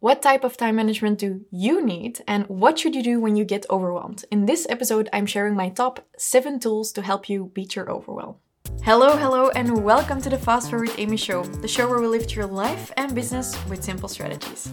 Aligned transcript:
What 0.00 0.22
type 0.22 0.44
of 0.44 0.56
time 0.56 0.76
management 0.76 1.18
do 1.18 1.40
you 1.50 1.84
need, 1.84 2.20
and 2.28 2.46
what 2.46 2.78
should 2.78 2.94
you 2.94 3.02
do 3.02 3.18
when 3.18 3.34
you 3.34 3.44
get 3.44 3.66
overwhelmed? 3.68 4.24
In 4.30 4.46
this 4.46 4.64
episode, 4.70 5.08
I'm 5.12 5.26
sharing 5.26 5.56
my 5.56 5.70
top 5.70 6.06
seven 6.16 6.60
tools 6.60 6.92
to 6.92 7.02
help 7.02 7.28
you 7.28 7.50
beat 7.52 7.74
your 7.74 7.90
overwhelm. 7.90 8.36
Hello, 8.84 9.16
hello, 9.16 9.48
and 9.56 9.82
welcome 9.82 10.20
to 10.22 10.30
the 10.30 10.38
Fast 10.38 10.70
Forward 10.70 10.92
Amy 10.98 11.16
Show, 11.16 11.42
the 11.42 11.66
show 11.66 11.88
where 11.88 12.00
we 12.00 12.06
lift 12.06 12.36
your 12.36 12.46
life 12.46 12.92
and 12.96 13.12
business 13.12 13.58
with 13.66 13.82
simple 13.82 14.08
strategies. 14.08 14.72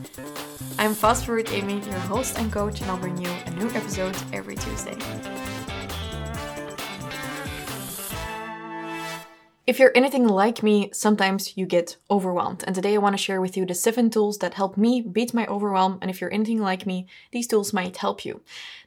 I'm 0.78 0.94
Fast 0.94 1.26
Forward 1.26 1.50
Amy, 1.50 1.80
your 1.80 2.00
host 2.02 2.38
and 2.38 2.52
coach, 2.52 2.82
and 2.82 2.92
I'll 2.92 3.00
bring 3.00 3.18
you 3.18 3.32
a 3.48 3.50
new 3.56 3.70
episode 3.72 4.16
every 4.32 4.56
Tuesday. 4.56 4.96
If 9.68 9.80
you're 9.80 9.92
anything 9.96 10.28
like 10.28 10.62
me, 10.62 10.92
sometimes 10.94 11.58
you 11.58 11.66
get 11.66 11.98
overwhelmed. 12.12 12.64
And 12.68 12.76
today 12.76 12.94
I 12.94 13.00
want 13.00 13.14
to 13.14 13.22
share 13.22 13.42
with 13.42 13.58
you 13.58 13.66
the 13.66 13.74
seven 13.74 14.12
tools 14.12 14.38
that 14.38 14.54
help 14.54 14.78
me 14.78 15.02
beat 15.02 15.34
my 15.34 15.48
overwhelm. 15.48 15.98
And 16.04 16.12
if 16.12 16.22
you're 16.22 16.32
anything 16.32 16.62
like 16.62 16.86
me, 16.86 17.08
these 17.32 17.48
tools 17.48 17.74
might 17.74 17.98
help 17.98 18.24
you. 18.24 18.42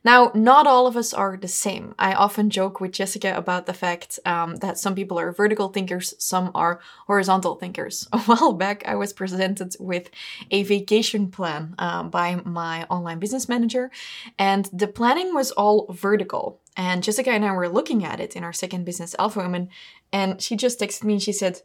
Now, 0.09 0.33
not 0.33 0.67
all 0.67 0.87
of 0.87 0.97
us 0.97 1.12
are 1.12 1.37
the 1.37 1.48
same. 1.48 1.95
I 1.98 2.15
often 2.15 2.48
joke 2.48 2.80
with 2.80 2.93
Jessica 2.93 3.37
about 3.37 3.67
the 3.67 3.75
fact 3.75 4.19
um, 4.25 4.57
that 4.57 4.79
some 4.79 4.95
people 4.95 5.19
are 5.19 5.33
vertical 5.33 5.69
thinkers, 5.69 6.15
some 6.19 6.51
are 6.55 6.81
horizontal 7.07 7.57
thinkers. 7.57 8.09
A 8.15 8.19
while 8.21 8.55
back, 8.55 8.83
I 8.87 8.95
was 8.95 9.12
presented 9.12 9.77
with 9.79 10.09
a 10.51 10.62
vacation 10.62 11.31
plan 11.31 11.75
um, 11.79 12.09
by 12.09 12.37
my 12.37 12.84
online 12.84 13.19
business 13.19 13.51
manager, 13.51 13.91
and 14.39 14.65
the 14.73 14.89
planning 14.89 15.34
was 15.34 15.51
all 15.51 15.93
vertical. 15.93 16.59
And 16.75 17.03
Jessica 17.03 17.31
and 17.31 17.45
I 17.45 17.53
were 17.53 17.69
looking 17.69 18.03
at 18.03 18.19
it 18.19 18.34
in 18.34 18.45
our 18.45 18.55
second 18.55 18.87
business, 18.87 19.15
Alpha 19.19 19.41
Women, 19.41 19.69
and 20.11 20.41
she 20.41 20.56
just 20.56 20.81
texted 20.81 21.05
me 21.05 21.15
and 21.15 21.23
she 21.23 21.33
said, 21.33 21.61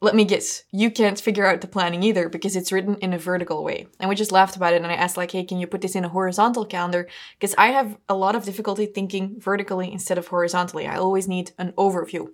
let 0.00 0.14
me 0.14 0.24
guess, 0.24 0.62
you 0.70 0.90
can't 0.90 1.20
figure 1.20 1.46
out 1.46 1.60
the 1.60 1.66
planning 1.66 2.04
either 2.04 2.28
because 2.28 2.54
it's 2.54 2.70
written 2.70 2.96
in 2.96 3.12
a 3.12 3.18
vertical 3.18 3.64
way. 3.64 3.88
And 3.98 4.08
we 4.08 4.14
just 4.14 4.30
laughed 4.30 4.54
about 4.54 4.72
it 4.72 4.76
and 4.76 4.86
I 4.86 4.94
asked 4.94 5.16
like, 5.16 5.32
hey, 5.32 5.44
can 5.44 5.58
you 5.58 5.66
put 5.66 5.80
this 5.80 5.96
in 5.96 6.04
a 6.04 6.08
horizontal 6.08 6.64
calendar? 6.64 7.08
Because 7.38 7.54
I 7.58 7.68
have 7.68 7.98
a 8.08 8.14
lot 8.14 8.36
of 8.36 8.44
difficulty 8.44 8.86
thinking 8.86 9.40
vertically 9.40 9.90
instead 9.90 10.16
of 10.16 10.28
horizontally. 10.28 10.86
I 10.86 10.96
always 10.96 11.26
need 11.26 11.50
an 11.58 11.72
overview. 11.72 12.28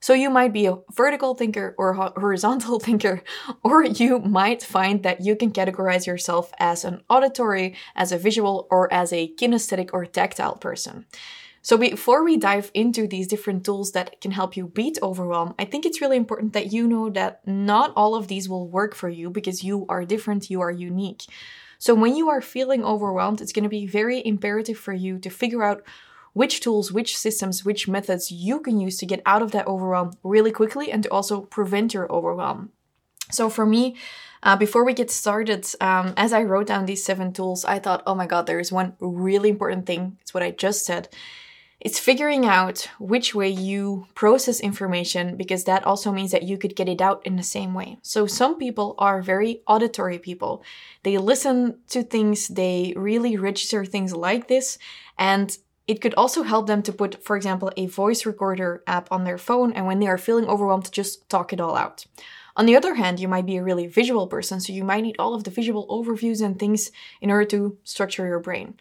So 0.00 0.12
you 0.12 0.28
might 0.28 0.52
be 0.52 0.66
a 0.66 0.76
vertical 0.92 1.34
thinker 1.34 1.74
or 1.78 1.92
a 1.92 2.20
horizontal 2.20 2.78
thinker, 2.86 3.22
or 3.62 3.84
you 3.84 4.18
might 4.18 4.62
find 4.62 5.02
that 5.02 5.22
you 5.22 5.34
can 5.34 5.50
categorize 5.50 6.06
yourself 6.06 6.52
as 6.58 6.84
an 6.84 7.02
auditory, 7.08 7.74
as 7.96 8.12
a 8.12 8.18
visual, 8.18 8.66
or 8.70 8.92
as 8.92 9.14
a 9.14 9.32
kinesthetic 9.36 9.90
or 9.94 10.04
tactile 10.04 10.56
person. 10.56 11.06
So 11.64 11.78
before 11.78 12.22
we 12.22 12.36
dive 12.36 12.70
into 12.74 13.06
these 13.06 13.26
different 13.26 13.64
tools 13.64 13.92
that 13.92 14.20
can 14.20 14.32
help 14.32 14.54
you 14.54 14.66
beat 14.66 14.98
overwhelm, 15.02 15.54
I 15.58 15.64
think 15.64 15.86
it's 15.86 16.02
really 16.02 16.18
important 16.18 16.52
that 16.52 16.74
you 16.74 16.86
know 16.86 17.08
that 17.08 17.40
not 17.46 17.90
all 17.96 18.14
of 18.14 18.28
these 18.28 18.50
will 18.50 18.68
work 18.68 18.94
for 18.94 19.08
you 19.08 19.30
because 19.30 19.64
you 19.64 19.86
are 19.88 20.04
different, 20.04 20.50
you 20.50 20.60
are 20.60 20.70
unique. 20.70 21.22
So 21.78 21.94
when 21.94 22.16
you 22.16 22.28
are 22.28 22.42
feeling 22.42 22.84
overwhelmed, 22.84 23.40
it's 23.40 23.52
going 23.52 23.62
to 23.62 23.70
be 23.70 23.86
very 23.86 24.22
imperative 24.26 24.76
for 24.76 24.92
you 24.92 25.18
to 25.20 25.30
figure 25.30 25.62
out 25.62 25.82
which 26.34 26.60
tools, 26.60 26.92
which 26.92 27.16
systems, 27.16 27.64
which 27.64 27.88
methods 27.88 28.30
you 28.30 28.60
can 28.60 28.78
use 28.78 28.98
to 28.98 29.06
get 29.06 29.22
out 29.24 29.40
of 29.40 29.52
that 29.52 29.66
overwhelm 29.66 30.12
really 30.22 30.52
quickly 30.52 30.92
and 30.92 31.02
to 31.04 31.10
also 31.10 31.40
prevent 31.40 31.94
your 31.94 32.12
overwhelm. 32.12 32.72
So 33.30 33.48
for 33.48 33.64
me, 33.64 33.96
uh, 34.42 34.56
before 34.56 34.84
we 34.84 34.92
get 34.92 35.10
started, 35.10 35.66
um, 35.80 36.12
as 36.18 36.34
I 36.34 36.42
wrote 36.42 36.66
down 36.66 36.84
these 36.84 37.02
seven 37.02 37.32
tools, 37.32 37.64
I 37.64 37.78
thought, 37.78 38.02
oh 38.06 38.14
my 38.14 38.26
god, 38.26 38.46
there 38.46 38.60
is 38.60 38.70
one 38.70 38.96
really 39.00 39.48
important 39.48 39.86
thing. 39.86 40.18
It's 40.20 40.34
what 40.34 40.42
I 40.42 40.50
just 40.50 40.84
said. 40.84 41.08
It's 41.80 41.98
figuring 41.98 42.46
out 42.46 42.88
which 42.98 43.34
way 43.34 43.48
you 43.48 44.06
process 44.14 44.60
information 44.60 45.36
because 45.36 45.64
that 45.64 45.84
also 45.84 46.12
means 46.12 46.30
that 46.30 46.44
you 46.44 46.56
could 46.56 46.76
get 46.76 46.88
it 46.88 47.00
out 47.00 47.24
in 47.26 47.36
the 47.36 47.42
same 47.42 47.74
way. 47.74 47.98
So 48.02 48.26
some 48.26 48.58
people 48.58 48.94
are 48.98 49.20
very 49.20 49.60
auditory 49.66 50.18
people. 50.18 50.62
They 51.02 51.18
listen 51.18 51.78
to 51.88 52.02
things, 52.02 52.48
they 52.48 52.94
really 52.96 53.36
register 53.36 53.84
things 53.84 54.14
like 54.14 54.48
this, 54.48 54.78
and 55.18 55.56
it 55.86 56.00
could 56.00 56.14
also 56.14 56.42
help 56.42 56.66
them 56.66 56.82
to 56.82 56.92
put, 56.92 57.22
for 57.22 57.36
example, 57.36 57.70
a 57.76 57.86
voice 57.86 58.24
recorder 58.24 58.82
app 58.86 59.12
on 59.12 59.24
their 59.24 59.36
phone 59.36 59.72
and 59.72 59.86
when 59.86 60.00
they 60.00 60.06
are 60.06 60.16
feeling 60.16 60.46
overwhelmed, 60.46 60.90
just 60.90 61.28
talk 61.28 61.52
it 61.52 61.60
all 61.60 61.76
out. 61.76 62.06
On 62.56 62.66
the 62.66 62.76
other 62.76 62.94
hand, 62.94 63.18
you 63.18 63.28
might 63.28 63.46
be 63.46 63.56
a 63.56 63.64
really 63.64 63.86
visual 63.86 64.26
person, 64.26 64.60
so 64.60 64.72
you 64.72 64.84
might 64.84 65.02
need 65.02 65.16
all 65.18 65.34
of 65.34 65.44
the 65.44 65.50
visual 65.50 65.86
overviews 65.88 66.40
and 66.40 66.58
things 66.58 66.92
in 67.20 67.30
order 67.30 67.44
to 67.46 67.76
structure 67.82 68.26
your 68.26 68.38
brain. 68.38 68.78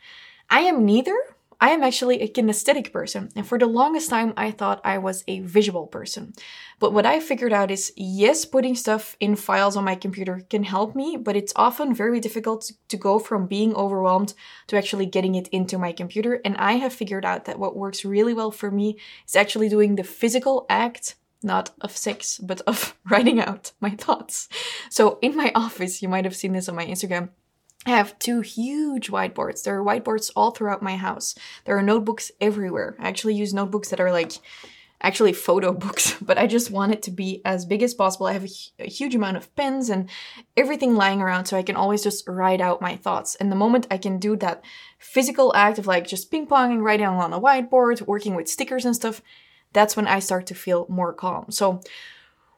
I 0.50 0.62
am 0.62 0.85
neither, 0.85 1.18
I 1.63 1.69
am 1.69 1.81
actually 1.81 2.19
a 2.19 2.28
kinesthetic 2.28 2.91
person, 2.91 3.29
and 3.38 3.47
for 3.47 3.57
the 3.57 3.68
longest 3.68 4.09
time, 4.09 4.34
I 4.35 4.51
thought 4.51 4.81
I 4.84 4.97
was 4.97 5.24
a 5.29 5.40
visual 5.40 5.88
person. 5.88 6.34
But 6.78 6.91
what 6.91 7.06
I 7.06 7.22
figured 7.22 7.53
out 7.53 7.72
is 7.72 7.94
yes, 7.96 8.44
putting 8.44 8.75
stuff 8.75 9.16
in 9.22 9.38
files 9.38 9.78
on 9.78 9.85
my 9.85 9.96
computer 9.96 10.41
can 10.50 10.63
help 10.63 10.94
me, 10.94 11.16
but 11.16 11.38
it's 11.38 11.53
often 11.56 11.96
very 11.96 12.19
difficult 12.19 12.69
to 12.90 12.97
go 12.97 13.18
from 13.18 13.47
being 13.47 13.74
overwhelmed 13.75 14.34
to 14.68 14.78
actually 14.78 15.06
getting 15.06 15.35
it 15.35 15.47
into 15.53 15.78
my 15.78 15.94
computer. 15.94 16.41
And 16.44 16.57
I 16.57 16.74
have 16.74 16.91
figured 16.91 17.24
out 17.24 17.46
that 17.46 17.59
what 17.59 17.78
works 17.78 18.03
really 18.03 18.34
well 18.34 18.51
for 18.51 18.69
me 18.69 19.00
is 19.25 19.38
actually 19.38 19.69
doing 19.69 19.95
the 19.95 20.03
physical 20.03 20.66
act 20.69 21.16
not 21.45 21.72
of 21.80 21.95
sex, 21.95 22.40
but 22.40 22.59
of 22.68 22.97
writing 23.09 23.40
out 23.40 23.72
my 23.80 23.91
thoughts. 23.91 24.50
So 24.90 25.18
in 25.22 25.34
my 25.38 25.51
office, 25.56 26.01
you 26.01 26.09
might 26.09 26.25
have 26.25 26.35
seen 26.35 26.51
this 26.51 26.68
on 26.68 26.75
my 26.75 26.85
Instagram. 26.85 27.30
I 27.85 27.91
have 27.91 28.17
two 28.19 28.41
huge 28.41 29.09
whiteboards. 29.09 29.63
There 29.63 29.79
are 29.79 29.83
whiteboards 29.83 30.31
all 30.35 30.51
throughout 30.51 30.81
my 30.81 30.95
house. 30.95 31.35
There 31.66 31.77
are 31.77 31.83
notebooks 31.83 32.31
everywhere. 32.39 32.95
I 32.99 33.09
actually 33.09 33.35
use 33.35 33.53
notebooks 33.53 33.89
that 33.89 33.99
are 33.99 34.11
like 34.11 34.33
actually 35.01 35.33
photo 35.33 35.73
books, 35.73 36.16
but 36.21 36.38
I 36.38 36.47
just 36.47 36.71
want 36.71 36.94
it 36.94 37.03
to 37.03 37.11
be 37.11 37.41
as 37.44 37.66
big 37.66 37.83
as 37.83 37.94
possible. 37.94 38.25
I 38.25 38.33
have 38.33 38.45
a, 38.45 38.49
a, 38.79 38.89
huge 38.89 39.13
amount 39.13 39.38
of 39.38 39.53
pens 39.55 39.89
and 39.89 40.09
everything 40.55 40.95
lying 40.95 41.21
around 41.21 41.45
so 41.45 41.57
I 41.57 41.63
can 41.63 41.75
always 41.75 42.03
just 42.03 42.25
write 42.27 42.61
out 42.61 42.81
my 42.81 42.95
thoughts. 42.95 43.35
And 43.35 43.51
the 43.51 43.57
moment 43.57 43.88
I 43.91 43.97
can 43.97 44.17
do 44.17 44.38
that 44.38 44.63
physical 44.97 45.53
act 45.55 45.77
of 45.77 45.88
like 45.88 46.07
just 46.07 46.31
ping 46.31 46.47
ponging, 46.47 46.81
writing 46.81 47.05
on 47.05 47.33
a 47.33 47.41
whiteboard, 47.41 48.07
working 48.07 48.33
with 48.35 48.47
stickers 48.47 48.85
and 48.85 48.95
stuff, 48.95 49.21
that's 49.73 49.97
when 49.97 50.07
I 50.07 50.19
start 50.19 50.47
to 50.47 50.55
feel 50.55 50.85
more 50.88 51.11
calm. 51.11 51.47
So 51.50 51.81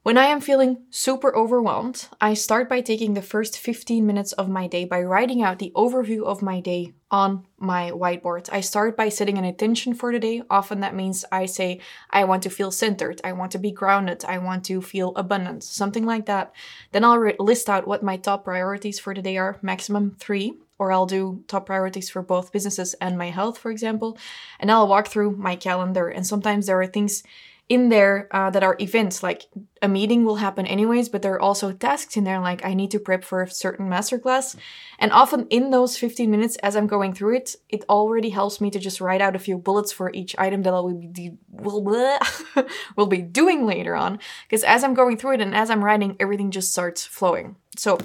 when 0.05 0.19
I 0.19 0.25
am 0.25 0.39
feeling 0.39 0.83
super 0.91 1.35
overwhelmed, 1.35 2.09
I 2.21 2.35
start 2.35 2.69
by 2.69 2.81
taking 2.81 3.15
the 3.15 3.23
first 3.23 3.57
15 3.57 4.05
minutes 4.05 4.33
of 4.33 4.47
my 4.47 4.67
day 4.67 4.85
by 4.85 5.01
writing 5.01 5.41
out 5.41 5.57
the 5.57 5.71
overview 5.75 6.25
of 6.25 6.43
my 6.43 6.59
day 6.59 6.93
on 7.09 7.47
my 7.57 7.89
whiteboard. 7.89 8.47
I 8.51 8.61
start 8.61 8.95
by 8.95 9.09
setting 9.09 9.39
an 9.39 9.45
intention 9.45 9.95
for 9.95 10.11
the 10.11 10.19
day. 10.19 10.43
Often 10.47 10.81
that 10.81 10.93
means 10.93 11.25
I 11.31 11.47
say, 11.47 11.79
I 12.11 12.23
want 12.25 12.43
to 12.43 12.51
feel 12.51 12.69
centered, 12.69 13.19
I 13.23 13.31
want 13.31 13.51
to 13.53 13.57
be 13.57 13.71
grounded, 13.71 14.23
I 14.25 14.37
want 14.37 14.63
to 14.65 14.79
feel 14.79 15.11
abundant, 15.15 15.63
something 15.63 16.05
like 16.05 16.27
that. 16.27 16.53
Then 16.91 17.03
I'll 17.03 17.17
re- 17.17 17.35
list 17.39 17.67
out 17.67 17.87
what 17.87 18.03
my 18.03 18.17
top 18.17 18.43
priorities 18.43 18.99
for 18.99 19.15
the 19.15 19.23
day 19.23 19.37
are, 19.37 19.57
maximum 19.63 20.17
three 20.19 20.53
or 20.77 20.91
I'll 20.91 21.05
do 21.05 21.43
top 21.47 21.65
priorities 21.65 22.09
for 22.09 22.21
both 22.21 22.51
businesses 22.51 22.93
and 22.95 23.17
my 23.17 23.29
health, 23.29 23.57
for 23.57 23.71
example. 23.71 24.17
And 24.59 24.69
I'll 24.69 24.87
walk 24.87 25.07
through 25.07 25.37
my 25.37 25.55
calendar. 25.55 26.09
And 26.09 26.27
sometimes 26.27 26.65
there 26.65 26.79
are 26.81 26.87
things 26.87 27.23
in 27.67 27.89
there 27.89 28.27
uh, 28.31 28.49
that 28.51 28.63
are 28.63 28.77
events. 28.79 29.23
Like 29.23 29.47
a 29.85 29.87
meeting 29.87 30.25
will 30.25 30.37
happen 30.37 30.65
anyways 30.65 31.09
but 31.09 31.21
there 31.21 31.33
are 31.33 31.41
also 31.41 31.71
tasks 31.71 32.17
in 32.17 32.23
there 32.23 32.39
like 32.39 32.65
i 32.65 32.73
need 32.73 32.89
to 32.89 32.99
prep 32.99 33.23
for 33.23 33.43
a 33.43 33.49
certain 33.49 33.87
masterclass. 33.87 34.55
And 34.97 35.11
often 35.11 35.47
in 35.49 35.69
those 35.69 35.97
15 35.97 36.29
minutes 36.29 36.55
as 36.57 36.75
i'm 36.75 36.87
going 36.87 37.13
through 37.13 37.35
it 37.35 37.55
it 37.69 37.83
already 37.87 38.29
helps 38.29 38.59
me 38.59 38.71
to 38.71 38.79
just 38.79 38.99
write 38.99 39.21
out 39.21 39.35
a 39.35 39.39
few 39.39 39.57
bullets 39.57 39.91
for 39.91 40.11
each 40.13 40.35
item 40.37 40.63
that 40.63 40.73
i 40.73 40.79
will 40.79 40.93
be, 40.93 41.37
will, 41.49 41.83
will 42.95 43.05
be 43.07 43.21
doing 43.21 43.65
later 43.65 43.95
on. 43.95 44.19
Because 44.47 44.63
as 44.63 44.83
i'm 44.83 44.93
going 44.95 45.17
through 45.17 45.35
it 45.35 45.41
and 45.41 45.55
as 45.55 45.69
i'm 45.69 45.83
writing 45.83 46.15
everything 46.19 46.51
just 46.51 46.71
starts 46.71 47.05
flowing. 47.05 47.55
So 47.77 47.99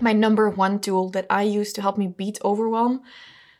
my 0.00 0.12
number 0.12 0.48
one 0.48 0.78
tool 0.78 1.10
that 1.10 1.26
i 1.28 1.42
use 1.42 1.72
to 1.72 1.82
help 1.82 1.98
me 1.98 2.06
beat 2.06 2.38
overwhelm 2.44 3.02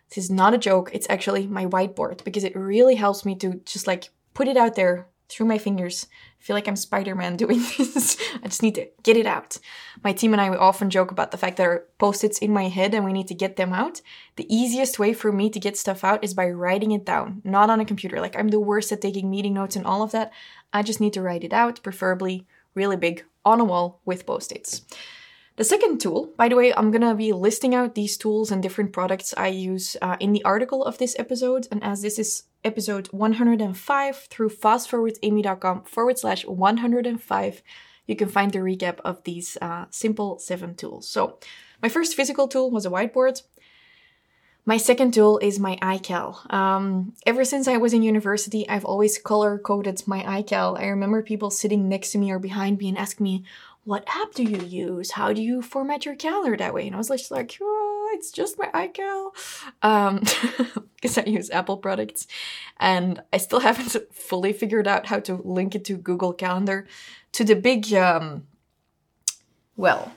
this 0.08 0.24
is 0.24 0.30
not 0.30 0.54
a 0.54 0.58
joke 0.58 0.90
it's 0.92 1.08
actually 1.10 1.46
my 1.46 1.66
whiteboard 1.66 2.22
because 2.24 2.44
it 2.44 2.54
really 2.54 2.94
helps 2.94 3.24
me 3.24 3.34
to 3.34 3.54
just 3.64 3.86
like 3.86 4.10
put 4.34 4.46
it 4.46 4.56
out 4.56 4.76
there 4.76 5.08
through 5.28 5.46
my 5.46 5.58
fingers. 5.58 6.06
I 6.40 6.42
feel 6.42 6.54
like 6.54 6.68
I'm 6.68 6.76
Spider 6.76 7.14
Man 7.14 7.36
doing 7.42 7.58
this. 7.76 8.16
I 8.42 8.48
just 8.48 8.62
need 8.62 8.74
to 8.76 8.88
get 9.02 9.16
it 9.16 9.26
out. 9.26 9.58
My 10.02 10.12
team 10.12 10.32
and 10.32 10.40
I 10.40 10.48
often 10.50 10.90
joke 10.90 11.10
about 11.10 11.30
the 11.30 11.36
fact 11.36 11.56
that 11.56 11.62
there 11.64 11.72
are 11.72 11.84
post 11.98 12.24
its 12.24 12.38
in 12.38 12.52
my 12.52 12.68
head 12.68 12.94
and 12.94 13.04
we 13.04 13.12
need 13.12 13.28
to 13.28 13.34
get 13.34 13.56
them 13.56 13.72
out. 13.72 14.00
The 14.36 14.52
easiest 14.54 14.98
way 14.98 15.12
for 15.12 15.32
me 15.32 15.50
to 15.50 15.60
get 15.60 15.76
stuff 15.76 16.04
out 16.04 16.24
is 16.24 16.34
by 16.34 16.48
writing 16.48 16.92
it 16.92 17.04
down, 17.04 17.42
not 17.44 17.70
on 17.70 17.80
a 17.80 17.84
computer. 17.84 18.20
Like, 18.20 18.38
I'm 18.38 18.48
the 18.48 18.60
worst 18.60 18.92
at 18.92 19.00
taking 19.00 19.30
meeting 19.30 19.54
notes 19.54 19.76
and 19.76 19.86
all 19.86 20.02
of 20.02 20.12
that. 20.12 20.32
I 20.72 20.82
just 20.82 21.00
need 21.00 21.12
to 21.14 21.22
write 21.22 21.44
it 21.44 21.52
out, 21.52 21.82
preferably 21.82 22.46
really 22.74 22.96
big, 22.96 23.24
on 23.44 23.60
a 23.60 23.64
wall 23.64 24.00
with 24.04 24.26
post 24.26 24.52
its. 24.52 24.82
The 25.58 25.64
second 25.64 26.00
tool, 26.00 26.32
by 26.36 26.48
the 26.48 26.54
way, 26.54 26.72
I'm 26.72 26.92
gonna 26.92 27.16
be 27.16 27.32
listing 27.32 27.74
out 27.74 27.96
these 27.96 28.16
tools 28.16 28.52
and 28.52 28.62
different 28.62 28.92
products 28.92 29.34
I 29.36 29.48
use 29.48 29.96
uh, 30.00 30.16
in 30.20 30.32
the 30.32 30.44
article 30.44 30.84
of 30.84 30.98
this 30.98 31.16
episode. 31.18 31.66
And 31.72 31.82
as 31.82 32.00
this 32.00 32.16
is 32.16 32.44
episode 32.62 33.08
105 33.08 34.16
through 34.30 34.50
fastforwardamy.com 34.50 35.82
forward 35.82 36.16
slash 36.16 36.46
105, 36.46 37.62
you 38.06 38.14
can 38.14 38.28
find 38.28 38.52
the 38.52 38.60
recap 38.60 39.00
of 39.04 39.24
these 39.24 39.58
uh, 39.60 39.86
simple 39.90 40.38
seven 40.38 40.76
tools. 40.76 41.08
So, 41.08 41.40
my 41.82 41.88
first 41.88 42.14
physical 42.14 42.46
tool 42.46 42.70
was 42.70 42.86
a 42.86 42.90
whiteboard. 42.90 43.42
My 44.68 44.76
second 44.76 45.14
tool 45.14 45.38
is 45.38 45.58
my 45.58 45.76
iCal. 45.80 46.52
Um, 46.52 47.14
ever 47.26 47.42
since 47.42 47.66
I 47.66 47.78
was 47.78 47.94
in 47.94 48.02
university, 48.02 48.68
I've 48.68 48.84
always 48.84 49.16
color 49.16 49.58
coded 49.58 50.02
my 50.06 50.22
iCal. 50.42 50.78
I 50.78 50.88
remember 50.88 51.22
people 51.22 51.50
sitting 51.50 51.88
next 51.88 52.12
to 52.12 52.18
me 52.18 52.30
or 52.30 52.38
behind 52.38 52.76
me 52.76 52.90
and 52.90 52.98
asking 52.98 53.24
me, 53.24 53.44
what 53.88 54.04
app 54.06 54.34
do 54.34 54.42
you 54.42 54.58
use? 54.58 55.12
How 55.12 55.32
do 55.32 55.40
you 55.40 55.62
format 55.62 56.04
your 56.04 56.14
calendar 56.14 56.54
that 56.58 56.74
way? 56.74 56.86
And 56.86 56.94
I 56.94 56.98
was 56.98 57.08
just 57.08 57.30
like, 57.30 57.56
oh, 57.58 58.10
it's 58.12 58.30
just 58.30 58.58
my 58.58 58.66
iCal. 58.74 59.30
Um, 59.80 60.22
because 60.94 61.16
I 61.16 61.22
use 61.22 61.48
Apple 61.48 61.78
products. 61.78 62.26
And 62.78 63.22
I 63.32 63.38
still 63.38 63.60
haven't 63.68 63.96
fully 64.14 64.52
figured 64.52 64.86
out 64.86 65.06
how 65.06 65.20
to 65.20 65.36
link 65.36 65.74
it 65.74 65.86
to 65.86 65.96
Google 65.96 66.34
Calendar. 66.34 66.86
To 67.32 67.44
the 67.44 67.56
big, 67.56 67.90
um, 67.94 68.46
well, 69.74 70.12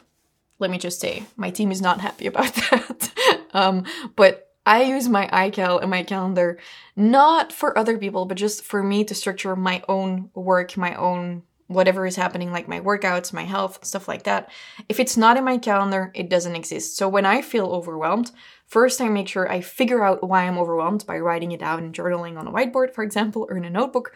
let 0.59 0.69
me 0.69 0.77
just 0.77 0.99
say, 0.99 1.23
my 1.37 1.49
team 1.49 1.71
is 1.71 1.81
not 1.81 2.01
happy 2.01 2.25
about 2.27 2.53
that. 2.53 3.09
um, 3.53 3.85
but 4.17 4.49
I 4.65 4.83
use 4.83 5.07
my 5.07 5.27
iCal 5.27 5.79
and 5.81 5.89
my 5.89 6.03
calendar 6.03 6.59
not 6.97 7.53
for 7.53 7.77
other 7.77 7.97
people, 7.97 8.25
but 8.25 8.35
just 8.35 8.65
for 8.65 8.83
me 8.83 9.05
to 9.05 9.15
structure 9.15 9.55
my 9.55 9.81
own 9.87 10.29
work, 10.33 10.75
my 10.75 10.93
own 10.95 11.43
whatever 11.73 12.05
is 12.05 12.15
happening, 12.15 12.51
like 12.51 12.67
my 12.67 12.79
workouts, 12.79 13.33
my 13.33 13.43
health, 13.43 13.83
stuff 13.85 14.07
like 14.07 14.23
that. 14.23 14.51
If 14.89 14.99
it's 14.99 15.17
not 15.17 15.37
in 15.37 15.43
my 15.43 15.57
calendar, 15.57 16.11
it 16.13 16.29
doesn't 16.29 16.55
exist. 16.55 16.97
So 16.97 17.07
when 17.07 17.25
I 17.25 17.41
feel 17.41 17.67
overwhelmed, 17.67 18.31
first 18.67 19.01
I 19.01 19.09
make 19.09 19.27
sure 19.27 19.51
I 19.51 19.61
figure 19.61 20.03
out 20.03 20.27
why 20.27 20.43
I'm 20.43 20.57
overwhelmed 20.57 21.05
by 21.05 21.19
writing 21.19 21.51
it 21.51 21.61
out 21.61 21.79
and 21.79 21.93
journaling 21.93 22.37
on 22.37 22.47
a 22.47 22.51
whiteboard, 22.51 22.93
for 22.93 23.03
example, 23.03 23.47
or 23.49 23.57
in 23.57 23.65
a 23.65 23.69
notebook. 23.69 24.13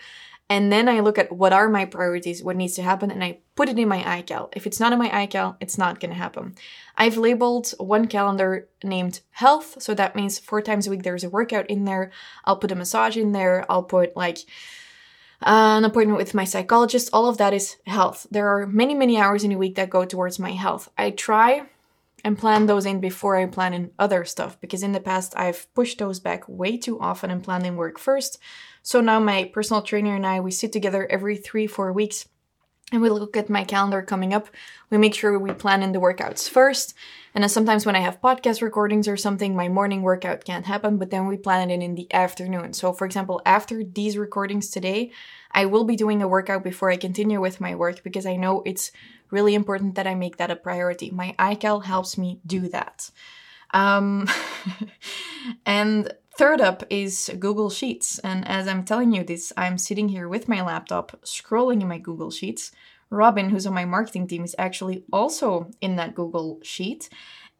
And 0.47 0.71
then 0.71 0.87
I 0.87 0.99
look 0.99 1.17
at 1.17 1.31
what 1.31 1.53
are 1.53 1.67
my 1.69 1.85
priorities, 1.85 2.43
what 2.43 2.55
needs 2.55 2.75
to 2.75 2.83
happen, 2.83 3.09
and 3.09 3.23
I 3.23 3.39
put 3.55 3.67
it 3.67 3.79
in 3.79 3.87
my 3.87 4.01
iCal. 4.21 4.49
If 4.55 4.67
it's 4.67 4.79
not 4.79 4.93
in 4.93 4.99
my 4.99 5.09
iCal, 5.09 5.55
it's 5.59 5.77
not 5.77 5.99
to 6.01 6.13
happen. 6.13 6.53
I've 6.95 7.17
labeled 7.17 7.73
one 7.79 8.07
calendar 8.07 8.69
named 8.83 9.21
health. 9.31 9.81
So 9.81 9.95
that 9.95 10.15
means 10.15 10.37
four 10.37 10.61
times 10.61 10.85
a 10.85 10.91
week 10.91 11.01
there's 11.01 11.23
a 11.23 11.29
workout 11.29 11.67
in 11.67 11.85
there. 11.85 12.11
I'll 12.43 12.57
put 12.57 12.71
a 12.71 12.75
massage 12.75 13.17
in 13.17 13.31
there. 13.31 13.65
I'll 13.69 13.83
put 13.83 14.15
like 14.15 14.37
an 15.41 15.85
appointment 15.85 16.17
with 16.17 16.33
my 16.33 16.43
psychologist. 16.43 17.09
All 17.13 17.27
of 17.27 17.37
that 17.37 17.53
is 17.53 17.77
health. 17.85 18.27
There 18.31 18.47
are 18.47 18.67
many, 18.67 18.93
many 18.93 19.17
hours 19.17 19.43
in 19.43 19.51
a 19.51 19.57
week 19.57 19.75
that 19.75 19.89
go 19.89 20.05
towards 20.05 20.39
my 20.39 20.51
health. 20.51 20.89
I 20.97 21.11
try 21.11 21.67
and 22.23 22.37
plan 22.37 22.65
those 22.65 22.87
in 22.87 22.99
before 22.99 23.35
I 23.37 23.45
plan 23.45 23.73
in 23.73 23.91
other 23.99 24.25
stuff 24.25 24.59
because 24.59 24.81
in 24.81 24.93
the 24.93 24.99
past 24.99 25.33
I've 25.37 25.71
pushed 25.75 25.99
those 25.99 26.19
back 26.19 26.43
way 26.47 26.75
too 26.75 26.99
often 26.99 27.29
and 27.29 27.43
planned 27.43 27.67
in 27.67 27.75
work 27.75 27.99
first. 27.99 28.39
So 28.81 28.99
now 28.99 29.19
my 29.19 29.45
personal 29.53 29.83
trainer 29.83 30.15
and 30.15 30.25
I 30.25 30.39
we 30.39 30.51
sit 30.51 30.73
together 30.73 31.07
every 31.09 31.37
3-4 31.37 31.93
weeks 31.93 32.27
and 32.95 33.03
we 33.03 33.09
look 33.09 33.35
at 33.35 33.49
my 33.49 33.63
calendar 33.63 34.01
coming 34.01 34.33
up. 34.33 34.47
We 34.89 34.97
make 34.97 35.13
sure 35.13 35.37
we 35.37 35.51
plan 35.51 35.83
in 35.83 35.91
the 35.91 35.99
workouts 35.99 36.49
first. 36.49 36.95
And 37.33 37.43
then 37.43 37.49
sometimes 37.49 37.85
when 37.85 37.95
I 37.95 37.99
have 37.99 38.21
podcast 38.21 38.61
recordings 38.61 39.09
or 39.09 39.17
something, 39.17 39.53
my 39.53 39.67
morning 39.67 40.01
workout 40.01 40.45
can't 40.45 40.65
happen, 40.65 40.97
but 40.97 41.09
then 41.09 41.27
we 41.27 41.35
plan 41.35 41.69
it 41.69 41.73
in 41.73 41.81
in 41.81 41.95
the 41.95 42.11
afternoon. 42.13 42.71
So, 42.71 42.93
for 42.93 43.05
example, 43.05 43.41
after 43.45 43.83
these 43.83 44.17
recordings 44.17 44.69
today, 44.69 45.11
I 45.51 45.65
will 45.65 45.83
be 45.83 45.97
doing 45.97 46.21
a 46.21 46.27
workout 46.27 46.63
before 46.63 46.89
I 46.89 46.95
continue 46.95 47.41
with 47.41 47.59
my 47.59 47.75
work 47.75 48.01
because 48.01 48.25
I 48.25 48.37
know 48.37 48.63
it's 48.65 48.91
really 49.29 49.53
important 49.53 49.95
that 49.95 50.07
I 50.07 50.15
make 50.15 50.37
that 50.37 50.51
a 50.51 50.55
priority. 50.55 51.11
My 51.11 51.35
iCal 51.37 51.83
helps 51.83 52.17
me 52.17 52.39
do 52.45 52.69
that. 52.69 53.11
Um, 53.71 54.29
and 55.65 56.13
third 56.37 56.61
up 56.61 56.83
is 56.89 57.31
Google 57.39 57.69
Sheets. 57.69 58.19
And 58.19 58.47
as 58.47 58.67
I'm 58.67 58.83
telling 58.83 59.13
you 59.13 59.23
this, 59.23 59.53
I'm 59.55 59.77
sitting 59.77 60.09
here 60.09 60.27
with 60.27 60.47
my 60.47 60.61
laptop 60.61 61.21
scrolling 61.23 61.81
in 61.81 61.87
my 61.87 61.97
Google 61.97 62.31
Sheets. 62.31 62.71
Robin, 63.09 63.49
who's 63.49 63.67
on 63.67 63.73
my 63.73 63.85
marketing 63.85 64.27
team, 64.27 64.43
is 64.43 64.55
actually 64.57 65.03
also 65.13 65.69
in 65.81 65.95
that 65.95 66.15
Google 66.15 66.59
Sheet. 66.63 67.09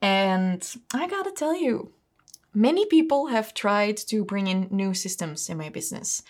And 0.01 0.67
I 0.93 1.07
gotta 1.07 1.31
tell 1.31 1.55
you, 1.55 1.91
many 2.53 2.85
people 2.85 3.27
have 3.27 3.53
tried 3.53 3.97
to 3.97 4.25
bring 4.25 4.47
in 4.47 4.67
new 4.71 4.93
systems 4.93 5.49
in 5.49 5.57
my 5.57 5.69
business. 5.69 6.23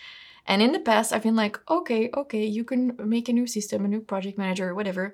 And 0.46 0.62
in 0.62 0.72
the 0.72 0.78
past, 0.78 1.12
I've 1.12 1.24
been 1.24 1.34
like, 1.34 1.58
okay, 1.68 2.10
okay, 2.14 2.44
you 2.44 2.62
can 2.62 2.96
make 3.02 3.28
a 3.28 3.32
new 3.32 3.46
system, 3.46 3.84
a 3.84 3.88
new 3.88 4.00
project 4.00 4.38
manager, 4.38 4.74
whatever. 4.74 5.12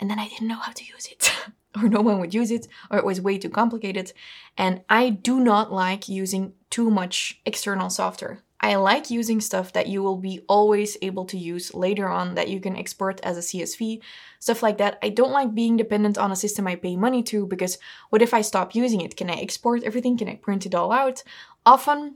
And 0.00 0.10
then 0.10 0.18
I 0.18 0.28
didn't 0.28 0.48
know 0.48 0.56
how 0.56 0.72
to 0.72 0.84
use 0.84 1.06
it. 1.06 1.30
or 1.82 1.88
no 1.88 2.00
one 2.00 2.18
would 2.20 2.34
use 2.34 2.50
it, 2.50 2.68
or 2.90 2.98
it 2.98 3.04
was 3.04 3.20
way 3.20 3.38
too 3.38 3.50
complicated. 3.50 4.12
And 4.56 4.82
I 4.88 5.10
do 5.10 5.40
not 5.40 5.72
like 5.72 6.08
using 6.08 6.52
too 6.70 6.90
much 6.90 7.40
external 7.44 7.90
software. 7.90 8.40
I 8.60 8.76
like 8.76 9.10
using 9.10 9.42
stuff 9.42 9.74
that 9.74 9.88
you 9.88 10.02
will 10.02 10.16
be 10.16 10.40
always 10.48 10.96
able 11.02 11.26
to 11.26 11.36
use 11.36 11.74
later 11.74 12.08
on 12.08 12.34
that 12.34 12.48
you 12.48 12.60
can 12.60 12.76
export 12.76 13.20
as 13.22 13.36
a 13.36 13.40
CSV, 13.40 14.00
stuff 14.38 14.62
like 14.62 14.78
that. 14.78 14.98
I 15.02 15.10
don't 15.10 15.32
like 15.32 15.54
being 15.54 15.76
dependent 15.76 16.16
on 16.16 16.32
a 16.32 16.36
system 16.36 16.66
I 16.66 16.76
pay 16.76 16.96
money 16.96 17.22
to 17.24 17.46
because 17.46 17.76
what 18.08 18.22
if 18.22 18.32
I 18.32 18.40
stop 18.40 18.74
using 18.74 19.02
it? 19.02 19.16
Can 19.16 19.28
I 19.28 19.34
export 19.34 19.82
everything? 19.82 20.16
Can 20.16 20.28
I 20.28 20.36
print 20.36 20.64
it 20.64 20.74
all 20.74 20.92
out? 20.92 21.22
Often, 21.66 22.14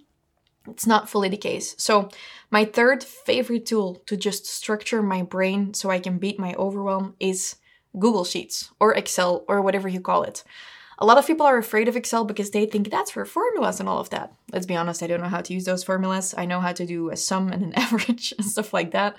it's 0.67 0.87
not 0.87 1.11
fully 1.11 1.29
the 1.29 1.37
case. 1.37 1.75
So, 1.77 2.09
my 2.51 2.65
third 2.65 3.05
favorite 3.05 3.67
tool 3.67 4.03
to 4.07 4.17
just 4.17 4.47
structure 4.47 5.03
my 5.03 5.23
brain 5.23 5.75
so 5.75 5.91
I 5.91 5.99
can 5.99 6.17
beat 6.17 6.39
my 6.39 6.55
overwhelm 6.55 7.15
is 7.21 7.57
Google 7.99 8.25
Sheets 8.25 8.71
or 8.81 8.95
Excel 8.95 9.45
or 9.49 9.61
whatever 9.61 9.89
you 9.89 10.01
call 10.01 10.23
it. 10.23 10.45
A 11.01 11.07
lot 11.07 11.17
of 11.17 11.27
people 11.27 11.47
are 11.47 11.59
afraid 11.59 11.87
of 11.87 11.97
Excel 11.97 12.25
because 12.25 12.51
they 12.51 12.67
think 12.67 12.91
that's 12.91 13.13
for 13.13 13.25
formulas 13.25 13.79
and 13.79 13.89
all 13.89 14.01
of 14.01 14.11
that. 14.11 14.33
Let's 14.53 14.67
be 14.67 14.75
honest, 14.75 15.03
I 15.03 15.07
don't 15.07 15.21
know 15.21 15.29
how 15.29 15.41
to 15.41 15.55
use 15.55 15.65
those 15.65 15.85
formulas. 15.85 16.35
I 16.37 16.45
know 16.45 16.61
how 16.61 16.73
to 16.73 16.85
do 16.85 17.11
a 17.11 17.17
sum 17.17 17.53
and 17.53 17.63
an 17.63 17.73
average 17.77 18.35
and 18.37 18.45
stuff 18.45 18.75
like 18.75 18.91
that. 18.91 19.17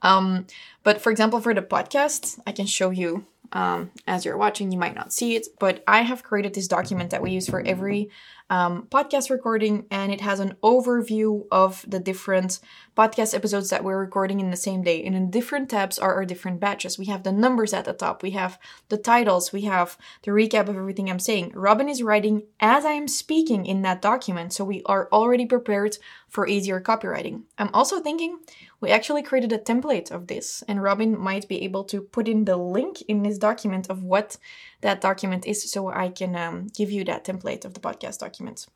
Um, 0.00 0.46
but 0.84 1.02
for 1.02 1.10
example, 1.10 1.40
for 1.40 1.52
the 1.52 1.60
podcast, 1.60 2.40
I 2.46 2.52
can 2.52 2.64
show 2.64 2.88
you 2.88 3.26
um, 3.52 3.90
as 4.06 4.24
you're 4.24 4.38
watching. 4.38 4.72
You 4.72 4.78
might 4.78 4.94
not 4.94 5.12
see 5.12 5.36
it, 5.36 5.48
but 5.58 5.84
I 5.86 6.00
have 6.00 6.22
created 6.22 6.54
this 6.54 6.68
document 6.68 7.10
that 7.10 7.22
we 7.22 7.30
use 7.32 7.48
for 7.48 7.60
every 7.60 8.08
um, 8.50 8.86
podcast 8.90 9.30
recording, 9.30 9.86
and 9.90 10.12
it 10.12 10.20
has 10.20 10.40
an 10.40 10.56
overview 10.62 11.46
of 11.50 11.84
the 11.86 11.98
different 11.98 12.60
podcast 12.96 13.34
episodes 13.34 13.70
that 13.70 13.84
we're 13.84 13.98
recording 13.98 14.40
in 14.40 14.50
the 14.50 14.56
same 14.56 14.82
day. 14.82 15.04
And 15.04 15.14
in 15.14 15.30
different 15.30 15.70
tabs 15.70 15.98
are 15.98 16.14
our 16.14 16.24
different 16.24 16.60
batches. 16.60 16.98
We 16.98 17.06
have 17.06 17.22
the 17.22 17.32
numbers 17.32 17.72
at 17.72 17.84
the 17.84 17.92
top, 17.92 18.22
we 18.22 18.32
have 18.32 18.58
the 18.88 18.96
titles, 18.96 19.52
we 19.52 19.62
have 19.62 19.96
the 20.22 20.30
recap 20.30 20.68
of 20.68 20.76
everything 20.76 21.10
I'm 21.10 21.18
saying. 21.18 21.52
Robin 21.54 21.88
is 21.88 22.02
writing 22.02 22.44
as 22.60 22.84
I 22.84 22.92
am 22.92 23.08
speaking 23.08 23.66
in 23.66 23.82
that 23.82 24.02
document, 24.02 24.52
so 24.52 24.64
we 24.64 24.82
are 24.86 25.08
already 25.12 25.46
prepared 25.46 25.98
for 26.28 26.46
easier 26.46 26.80
copywriting. 26.80 27.42
I'm 27.58 27.70
also 27.72 28.00
thinking 28.00 28.38
we 28.80 28.90
actually 28.90 29.22
created 29.22 29.52
a 29.52 29.58
template 29.58 30.10
of 30.10 30.26
this, 30.26 30.62
and 30.68 30.82
Robin 30.82 31.18
might 31.18 31.48
be 31.48 31.62
able 31.64 31.84
to 31.84 32.00
put 32.00 32.28
in 32.28 32.44
the 32.44 32.56
link 32.56 33.02
in 33.02 33.22
this 33.22 33.38
document 33.38 33.88
of 33.90 34.02
what 34.02 34.36
that 34.82 35.00
document 35.00 35.46
is 35.46 35.70
so 35.70 35.88
I 35.88 36.08
can 36.08 36.36
um, 36.36 36.68
give 36.68 36.90
you 36.90 37.04
that 37.04 37.24
template 37.24 37.64
of 37.64 37.74
the 37.74 37.80
podcast 37.80 38.18
document. 38.18 38.66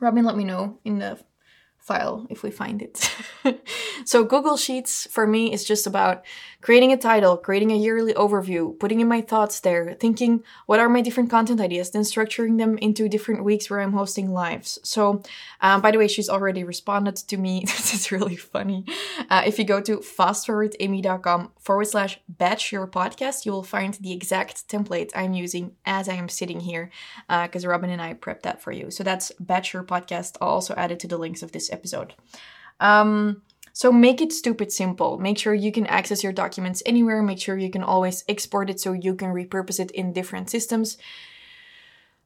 Robin, 0.00 0.24
let 0.24 0.36
me 0.36 0.44
know 0.44 0.78
in 0.84 0.98
the 0.98 1.18
file 1.82 2.26
if 2.30 2.42
we 2.42 2.50
find 2.50 2.80
it. 2.80 3.14
so 4.04 4.24
Google 4.24 4.56
Sheets 4.56 5.06
for 5.10 5.26
me 5.26 5.52
is 5.52 5.64
just 5.64 5.86
about 5.86 6.24
creating 6.62 6.92
a 6.92 6.96
title, 6.96 7.36
creating 7.36 7.72
a 7.72 7.76
yearly 7.76 8.14
overview, 8.14 8.78
putting 8.78 9.00
in 9.00 9.08
my 9.08 9.20
thoughts 9.20 9.60
there, 9.60 9.94
thinking 9.98 10.44
what 10.66 10.78
are 10.78 10.88
my 10.88 11.00
different 11.00 11.28
content 11.28 11.60
ideas, 11.60 11.90
then 11.90 12.02
structuring 12.02 12.56
them 12.56 12.78
into 12.78 13.08
different 13.08 13.44
weeks 13.44 13.68
where 13.68 13.80
I'm 13.80 13.92
hosting 13.92 14.30
lives. 14.30 14.78
So, 14.84 15.22
um, 15.60 15.80
by 15.80 15.90
the 15.90 15.98
way, 15.98 16.06
she's 16.06 16.28
already 16.28 16.62
responded 16.62 17.16
to 17.16 17.36
me. 17.36 17.60
this 17.66 17.92
is 17.92 18.12
really 18.12 18.36
funny. 18.36 18.84
Uh, 19.28 19.42
if 19.44 19.58
you 19.58 19.64
go 19.64 19.80
to 19.80 19.98
fastforwardamy.com 19.98 21.50
forward 21.58 21.86
slash 21.86 22.20
batch 22.28 22.70
your 22.70 22.86
podcast, 22.86 23.44
you 23.44 23.50
will 23.50 23.64
find 23.64 23.94
the 23.94 24.12
exact 24.12 24.68
template 24.68 25.10
I'm 25.16 25.34
using 25.34 25.74
as 25.84 26.08
I 26.08 26.14
am 26.14 26.28
sitting 26.28 26.60
here 26.60 26.90
because 27.28 27.64
uh, 27.64 27.68
Robin 27.68 27.90
and 27.90 28.00
I 28.00 28.14
prepped 28.14 28.42
that 28.42 28.62
for 28.62 28.70
you. 28.70 28.92
So 28.92 29.02
that's 29.02 29.32
batch 29.40 29.72
your 29.72 29.82
podcast. 29.82 30.36
I'll 30.40 30.48
also 30.48 30.74
add 30.76 30.92
it 30.92 31.00
to 31.00 31.08
the 31.08 31.18
links 31.18 31.42
of 31.42 31.50
this 31.50 31.71
episode. 31.72 32.14
Um, 32.80 33.42
so 33.72 33.90
make 33.90 34.20
it 34.20 34.32
stupid 34.32 34.70
simple. 34.70 35.18
Make 35.18 35.38
sure 35.38 35.54
you 35.54 35.72
can 35.72 35.86
access 35.86 36.22
your 36.22 36.32
documents 36.32 36.82
anywhere. 36.84 37.22
Make 37.22 37.40
sure 37.40 37.56
you 37.56 37.70
can 37.70 37.82
always 37.82 38.24
export 38.28 38.68
it 38.68 38.80
so 38.80 38.92
you 38.92 39.14
can 39.14 39.30
repurpose 39.30 39.80
it 39.80 39.90
in 39.92 40.12
different 40.12 40.50
systems. 40.50 40.98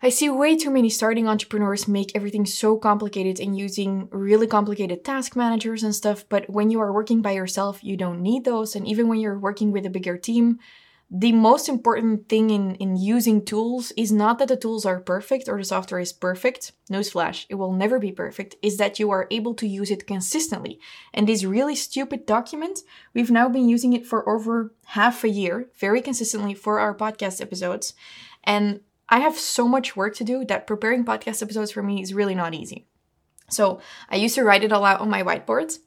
I 0.02 0.10
see 0.10 0.28
way 0.28 0.56
too 0.56 0.70
many 0.70 0.90
starting 0.90 1.26
entrepreneurs 1.26 1.88
make 1.88 2.14
everything 2.14 2.44
so 2.44 2.76
complicated 2.76 3.40
and 3.40 3.56
using 3.56 4.08
really 4.10 4.46
complicated 4.46 5.04
task 5.04 5.34
managers 5.34 5.82
and 5.82 5.94
stuff, 5.94 6.24
but 6.28 6.50
when 6.50 6.70
you 6.70 6.80
are 6.80 6.92
working 6.92 7.22
by 7.22 7.32
yourself, 7.32 7.82
you 7.82 7.96
don't 7.96 8.20
need 8.20 8.44
those. 8.44 8.76
And 8.76 8.86
even 8.86 9.08
when 9.08 9.20
you're 9.20 9.38
working 9.38 9.72
with 9.72 9.86
a 9.86 9.90
bigger 9.90 10.18
team, 10.18 10.58
the 11.08 11.30
most 11.30 11.68
important 11.68 12.28
thing 12.28 12.50
in, 12.50 12.74
in 12.76 12.96
using 12.96 13.44
tools 13.44 13.92
is 13.96 14.10
not 14.10 14.40
that 14.40 14.48
the 14.48 14.56
tools 14.56 14.84
are 14.84 14.98
perfect 14.98 15.48
or 15.48 15.56
the 15.56 15.64
software 15.64 16.00
is 16.00 16.12
perfect. 16.12 16.72
Newsflash, 16.90 17.46
it 17.48 17.54
will 17.54 17.72
never 17.72 18.00
be 18.00 18.10
perfect, 18.10 18.56
is 18.60 18.76
that 18.78 18.98
you 18.98 19.10
are 19.10 19.28
able 19.30 19.54
to 19.54 19.68
use 19.68 19.92
it 19.92 20.08
consistently. 20.08 20.80
And 21.14 21.28
this 21.28 21.44
really 21.44 21.76
stupid 21.76 22.26
document, 22.26 22.80
we've 23.14 23.30
now 23.30 23.48
been 23.48 23.68
using 23.68 23.92
it 23.92 24.04
for 24.04 24.28
over 24.28 24.74
half 24.86 25.22
a 25.22 25.28
year, 25.28 25.68
very 25.78 26.02
consistently 26.02 26.54
for 26.54 26.80
our 26.80 26.94
podcast 26.94 27.40
episodes. 27.40 27.94
And 28.42 28.80
I 29.08 29.20
have 29.20 29.38
so 29.38 29.68
much 29.68 29.94
work 29.94 30.16
to 30.16 30.24
do 30.24 30.44
that 30.46 30.66
preparing 30.66 31.04
podcast 31.04 31.40
episodes 31.40 31.70
for 31.70 31.84
me 31.84 32.02
is 32.02 32.14
really 32.14 32.34
not 32.34 32.52
easy. 32.52 32.88
So 33.48 33.80
I 34.10 34.16
used 34.16 34.34
to 34.34 34.42
write 34.42 34.64
it 34.64 34.72
all 34.72 34.84
out 34.84 35.00
on 35.00 35.08
my 35.08 35.22
whiteboards. 35.22 35.78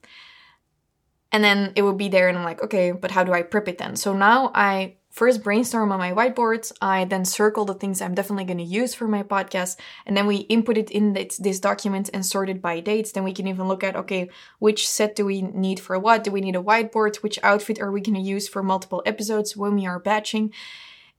And 1.34 1.44
then 1.44 1.74
it 1.76 1.82
would 1.82 1.98
be 1.98 2.08
there, 2.08 2.28
and 2.28 2.38
I'm 2.38 2.44
like, 2.44 2.64
okay, 2.64 2.92
but 2.92 3.12
how 3.12 3.24
do 3.24 3.34
I 3.34 3.44
prep 3.44 3.68
it 3.68 3.78
then? 3.78 3.96
So 3.96 4.14
now 4.14 4.52
I 4.56 4.96
first 5.10 5.44
brainstorm 5.44 5.92
on 5.92 6.00
my 6.00 6.12
whiteboard. 6.12 6.72
I 6.82 7.06
then 7.06 7.26
circle 7.26 7.66
the 7.66 7.74
things 7.74 8.02
I'm 8.02 8.16
definitely 8.16 8.46
going 8.46 8.60
to 8.60 8.64
use 8.64 8.94
for 8.94 9.08
my 9.08 9.24
podcast. 9.24 9.78
And 10.06 10.16
then 10.16 10.28
we 10.28 10.38
input 10.38 10.78
it 10.78 10.92
in 10.92 11.14
this, 11.14 11.38
this, 11.38 11.60
document 11.60 12.10
and 12.14 12.26
sort 12.26 12.50
it 12.50 12.62
by 12.62 12.80
dates. 12.80 13.12
Then 13.12 13.24
we 13.24 13.34
can 13.34 13.48
even 13.48 13.68
look 13.68 13.84
at, 13.84 13.96
okay, 13.96 14.30
which 14.60 14.88
set 14.88 15.16
do 15.16 15.26
we 15.26 15.42
need 15.42 15.80
for 15.80 15.98
what? 16.00 16.24
Do 16.24 16.32
we 16.32 16.42
need 16.42 16.56
a 16.56 16.64
whiteboard? 16.64 17.18
Which 17.18 17.40
outfit 17.44 17.82
are 17.82 17.92
we 17.92 18.02
going 18.02 18.16
to 18.16 18.22
use 18.22 18.48
for 18.48 18.64
multiple 18.64 19.04
episodes 19.06 19.58
when 19.58 19.76
we 19.76 19.86
are 19.86 20.00
batching? 20.00 20.54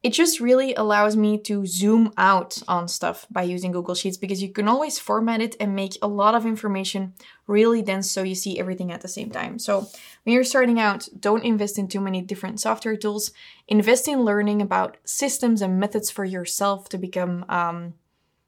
It 0.02 0.14
just 0.14 0.40
really 0.40 0.75
allows 0.75 1.14
me 1.14 1.37
to 1.37 1.66
zoom 1.66 2.11
out 2.16 2.62
on 2.66 2.88
stuff 2.88 3.26
by 3.30 3.42
using 3.42 3.71
Google 3.71 3.95
Sheets 3.95 4.16
because 4.16 4.42
you 4.42 4.49
can 4.49 4.66
always 4.66 4.99
format 4.99 5.42
it 5.42 5.57
and 5.61 5.76
make 5.76 5.99
a 6.00 6.09
lot 6.09 6.35
of 6.35 6.47
information 6.47 7.12
really 7.47 7.83
dense 7.83 8.11
so 8.11 8.23
you 8.23 8.35
see 8.35 8.59
everything 8.59 8.90
at 8.90 9.02
the 9.02 9.09
same 9.09 9.30
time. 9.30 9.59
So, 9.59 9.88
when 10.23 10.35
you're 10.35 10.45
starting 10.45 10.80
out, 10.80 11.09
don't 11.19 11.45
invest 11.45 11.78
in 11.78 11.88
too 11.88 12.00
many 12.00 12.23
different 12.23 12.61
software 12.61 12.97
tools. 12.97 13.33
Invest 13.69 14.09
in 14.09 14.25
learning 14.25 14.62
about 14.62 14.97
systems 15.04 15.61
and 15.61 15.78
methods 15.78 16.11
for 16.11 16.25
yourself 16.25 16.88
to 16.90 16.99
become, 16.99 17.45
um, 17.49 17.95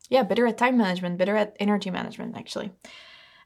yeah, 0.09 0.23
better 0.23 0.47
at 0.47 0.59
time 0.59 0.79
management, 0.79 1.19
better 1.19 1.37
at 1.37 1.57
energy 1.61 1.91
management, 1.91 2.37
actually. 2.37 2.73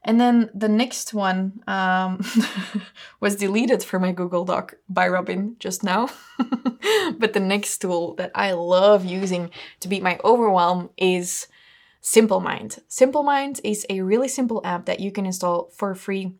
And 0.06 0.20
then 0.20 0.50
the 0.54 0.68
next 0.68 1.12
one 1.12 1.60
um, 1.66 2.24
was 3.20 3.34
deleted 3.34 3.82
from 3.82 4.02
my 4.02 4.12
Google 4.12 4.44
Doc 4.44 4.74
by 4.88 5.08
Robin 5.08 5.56
just 5.58 5.82
now. 5.82 6.08
but 7.18 7.32
the 7.32 7.40
next 7.40 7.78
tool 7.78 8.14
that 8.14 8.30
I 8.32 8.52
love 8.52 9.04
using 9.04 9.50
to 9.80 9.88
beat 9.88 10.04
my 10.04 10.20
overwhelm 10.22 10.90
is 10.96 11.48
Simple 12.00 12.38
Mind. 12.38 12.78
Simple 12.86 13.24
Mind 13.24 13.60
is 13.64 13.84
a 13.90 14.00
really 14.02 14.28
simple 14.28 14.60
app 14.64 14.86
that 14.86 15.00
you 15.00 15.10
can 15.10 15.26
install 15.26 15.70
for 15.74 15.92
free 15.96 16.36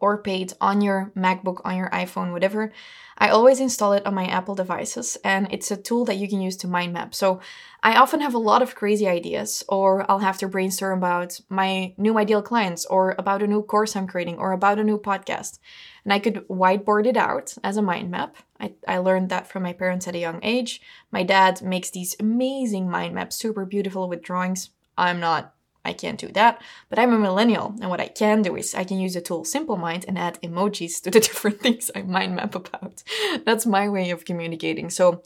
or 0.00 0.22
paid 0.22 0.54
on 0.60 0.80
your 0.80 1.12
MacBook, 1.16 1.60
on 1.64 1.76
your 1.76 1.90
iPhone, 1.90 2.32
whatever. 2.32 2.72
I 3.18 3.28
always 3.28 3.60
install 3.60 3.92
it 3.92 4.06
on 4.06 4.14
my 4.14 4.24
Apple 4.24 4.54
devices, 4.54 5.18
and 5.22 5.46
it's 5.50 5.70
a 5.70 5.76
tool 5.76 6.06
that 6.06 6.16
you 6.16 6.26
can 6.26 6.40
use 6.40 6.56
to 6.58 6.66
mind 6.66 6.94
map. 6.94 7.14
So 7.14 7.40
I 7.82 7.94
often 7.96 8.20
have 8.20 8.32
a 8.32 8.38
lot 8.38 8.62
of 8.62 8.74
crazy 8.74 9.06
ideas, 9.06 9.62
or 9.68 10.10
I'll 10.10 10.20
have 10.20 10.38
to 10.38 10.48
brainstorm 10.48 10.98
about 10.98 11.38
my 11.50 11.92
new 11.98 12.16
ideal 12.16 12.40
clients, 12.40 12.86
or 12.86 13.14
about 13.18 13.42
a 13.42 13.46
new 13.46 13.62
course 13.62 13.94
I'm 13.94 14.06
creating, 14.06 14.38
or 14.38 14.52
about 14.52 14.78
a 14.78 14.84
new 14.84 14.98
podcast. 14.98 15.58
And 16.02 16.14
I 16.14 16.18
could 16.18 16.48
whiteboard 16.48 17.06
it 17.06 17.18
out 17.18 17.54
as 17.62 17.76
a 17.76 17.82
mind 17.82 18.10
map. 18.10 18.36
I, 18.58 18.72
I 18.88 18.98
learned 18.98 19.28
that 19.28 19.46
from 19.46 19.64
my 19.64 19.74
parents 19.74 20.08
at 20.08 20.14
a 20.14 20.18
young 20.18 20.40
age. 20.42 20.80
My 21.12 21.22
dad 21.22 21.60
makes 21.60 21.90
these 21.90 22.16
amazing 22.18 22.90
mind 22.90 23.14
maps, 23.14 23.36
super 23.36 23.66
beautiful 23.66 24.08
with 24.08 24.22
drawings. 24.22 24.70
I'm 24.96 25.20
not 25.20 25.54
I 25.84 25.92
can't 25.92 26.18
do 26.18 26.28
that, 26.28 26.60
but 26.88 26.98
I'm 26.98 27.12
a 27.12 27.18
millennial, 27.18 27.74
and 27.80 27.88
what 27.88 28.00
I 28.00 28.08
can 28.08 28.42
do 28.42 28.54
is 28.56 28.74
I 28.74 28.84
can 28.84 28.98
use 28.98 29.14
the 29.14 29.20
tool 29.20 29.44
Simple 29.44 29.76
Mind 29.76 30.04
and 30.06 30.18
add 30.18 30.38
emojis 30.42 31.00
to 31.02 31.10
the 31.10 31.20
different 31.28 31.60
things 31.60 31.90
I 31.94 32.02
mind 32.02 32.36
map 32.36 32.54
about. 32.54 33.02
That's 33.44 33.66
my 33.66 33.88
way 33.88 34.10
of 34.10 34.24
communicating. 34.24 34.90
So 34.90 35.22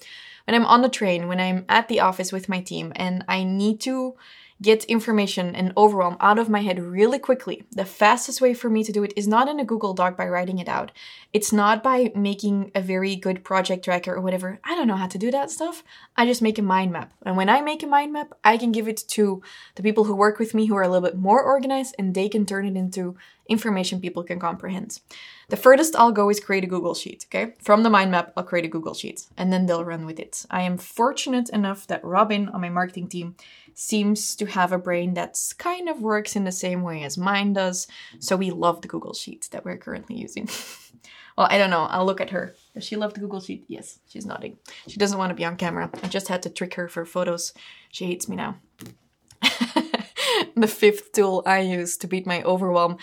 when 0.46 0.54
I'm 0.54 0.66
on 0.66 0.82
the 0.82 0.88
train, 0.88 1.26
when 1.26 1.40
I'm 1.40 1.64
at 1.68 1.88
the 1.88 2.00
office 2.00 2.32
with 2.32 2.48
my 2.48 2.60
team, 2.60 2.92
and 2.94 3.24
I 3.28 3.44
need 3.44 3.80
to 3.80 4.14
get 4.62 4.84
information 4.84 5.54
and 5.54 5.72
overwhelm 5.76 6.16
out 6.20 6.38
of 6.38 6.48
my 6.48 6.60
head 6.60 6.78
really 6.78 7.18
quickly. 7.18 7.64
The 7.72 7.84
fastest 7.84 8.40
way 8.40 8.54
for 8.54 8.70
me 8.70 8.84
to 8.84 8.92
do 8.92 9.02
it 9.02 9.12
is 9.16 9.28
not 9.28 9.48
in 9.48 9.60
a 9.60 9.64
Google 9.64 9.94
Doc 9.94 10.16
by 10.16 10.26
writing 10.26 10.58
it 10.58 10.68
out. 10.68 10.92
It's 11.32 11.52
not 11.52 11.82
by 11.82 12.12
making 12.14 12.70
a 12.74 12.80
very 12.80 13.16
good 13.16 13.44
project 13.44 13.84
tracker 13.84 14.14
or 14.14 14.20
whatever. 14.20 14.60
I 14.64 14.74
don't 14.74 14.86
know 14.86 14.96
how 14.96 15.08
to 15.08 15.18
do 15.18 15.30
that 15.32 15.50
stuff. 15.50 15.82
I 16.16 16.26
just 16.26 16.42
make 16.42 16.58
a 16.58 16.62
mind 16.62 16.92
map. 16.92 17.12
And 17.26 17.36
when 17.36 17.48
I 17.48 17.60
make 17.60 17.82
a 17.82 17.86
mind 17.86 18.12
map, 18.12 18.32
I 18.44 18.56
can 18.56 18.72
give 18.72 18.88
it 18.88 19.02
to 19.08 19.42
the 19.74 19.82
people 19.82 20.04
who 20.04 20.14
work 20.14 20.38
with 20.38 20.54
me 20.54 20.66
who 20.66 20.76
are 20.76 20.82
a 20.82 20.88
little 20.88 21.06
bit 21.06 21.18
more 21.18 21.42
organized 21.42 21.94
and 21.98 22.14
they 22.14 22.28
can 22.28 22.46
turn 22.46 22.66
it 22.66 22.76
into 22.76 23.16
information 23.48 24.00
people 24.00 24.22
can 24.22 24.38
comprehend. 24.38 25.00
The 25.48 25.56
furthest 25.56 25.94
I'll 25.96 26.12
go 26.12 26.30
is 26.30 26.40
create 26.40 26.64
a 26.64 26.68
Google 26.68 26.94
Sheet, 26.94 27.26
okay? 27.28 27.52
From 27.60 27.82
the 27.82 27.90
mind 27.90 28.10
map, 28.10 28.32
I'll 28.36 28.44
create 28.44 28.64
a 28.64 28.68
Google 28.68 28.94
Sheet 28.94 29.26
and 29.36 29.52
then 29.52 29.66
they'll 29.66 29.84
run 29.84 30.06
with 30.06 30.18
it. 30.18 30.46
I 30.50 30.62
am 30.62 30.78
fortunate 30.78 31.50
enough 31.50 31.86
that 31.88 32.04
Robin 32.04 32.48
on 32.48 32.60
my 32.60 32.70
marketing 32.70 33.08
team 33.08 33.36
seems 33.74 34.36
to 34.36 34.46
have 34.46 34.72
a 34.72 34.78
brain 34.78 35.14
that's 35.14 35.52
kind 35.52 35.88
of 35.88 36.00
works 36.00 36.36
in 36.36 36.44
the 36.44 36.52
same 36.52 36.82
way 36.82 37.02
as 37.02 37.18
mine 37.18 37.52
does. 37.52 37.86
So 38.18 38.36
we 38.36 38.50
love 38.50 38.82
the 38.82 38.88
Google 38.88 39.14
Sheets 39.14 39.48
that 39.48 39.64
we're 39.64 39.76
currently 39.76 40.16
using. 40.16 40.48
well, 41.38 41.48
I 41.50 41.58
don't 41.58 41.70
know. 41.70 41.84
I'll 41.84 42.06
look 42.06 42.20
at 42.20 42.30
her. 42.30 42.54
Does 42.74 42.84
she 42.84 42.96
love 42.96 43.14
the 43.14 43.20
Google 43.20 43.40
Sheet? 43.40 43.64
Yes, 43.68 43.98
she's 44.08 44.26
nodding. 44.26 44.58
She 44.88 44.98
doesn't 44.98 45.18
want 45.18 45.30
to 45.30 45.34
be 45.34 45.44
on 45.44 45.56
camera. 45.56 45.90
I 46.02 46.08
just 46.08 46.28
had 46.28 46.42
to 46.44 46.50
trick 46.50 46.74
her 46.74 46.88
for 46.88 47.04
photos. 47.04 47.52
She 47.90 48.06
hates 48.06 48.28
me 48.28 48.36
now. 48.36 48.56
the 50.56 50.68
fifth 50.68 51.12
tool 51.12 51.42
I 51.46 51.60
use 51.60 51.96
to 51.98 52.06
beat 52.06 52.26
my 52.26 52.42
overwhelm 52.42 52.98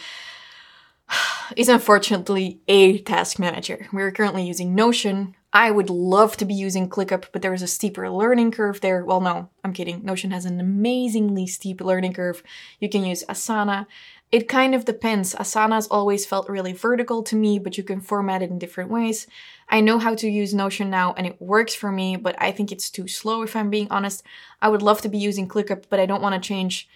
is 1.56 1.70
unfortunately 1.70 2.62
a 2.68 3.00
task 3.00 3.40
manager. 3.40 3.88
We're 3.92 4.12
currently 4.12 4.46
using 4.46 4.76
Notion. 4.76 5.36
I 5.54 5.70
would 5.70 5.90
love 5.90 6.38
to 6.38 6.46
be 6.46 6.54
using 6.54 6.88
ClickUp, 6.88 7.26
but 7.34 7.42
there 7.42 7.54
is 7.54 7.62
a 7.62 7.68
steeper 7.68 8.10
learning 8.10 8.52
curve 8.52 8.80
there. 8.80 9.04
Well, 9.04 9.20
no, 9.20 9.50
I'm 9.66 9.74
kidding. 9.74 10.04
Notion 10.04 10.32
has 10.32 10.46
an 10.46 10.62
amazingly 10.62 11.46
steep 11.46 11.82
learning 11.82 12.14
curve. 12.14 12.42
You 12.80 12.88
can 12.88 13.04
use 13.04 13.26
Asana. 13.28 13.86
It 14.32 14.48
kind 14.48 14.74
of 14.74 14.86
depends. 14.86 15.36
Asana's 15.36 15.88
always 15.88 16.26
felt 16.26 16.48
really 16.48 16.72
vertical 16.72 17.22
to 17.24 17.36
me, 17.36 17.60
but 17.60 17.78
you 17.78 17.84
can 17.84 18.00
format 18.00 18.42
it 18.42 18.50
in 18.50 18.60
different 18.60 18.90
ways. 18.90 19.28
I 19.68 19.82
know 19.82 20.00
how 20.00 20.16
to 20.16 20.30
use 20.30 20.54
Notion 20.54 20.90
now 20.90 21.14
and 21.18 21.28
it 21.28 21.42
works 21.42 21.76
for 21.76 21.92
me, 21.92 22.16
but 22.16 22.36
I 22.38 22.54
think 22.54 22.72
it's 22.72 22.90
too 22.90 23.10
slow 23.10 23.42
if 23.42 23.54
I'm 23.54 23.70
being 23.70 23.90
honest. 23.92 24.24
I 24.62 24.70
would 24.70 24.82
love 24.82 25.02
to 25.02 25.10
be 25.10 25.18
using 25.18 25.50
ClickUp, 25.50 25.84
but 25.90 26.00
I 26.00 26.06
don't 26.06 26.22
want 26.22 26.42
to 26.42 26.48
change 26.48 26.88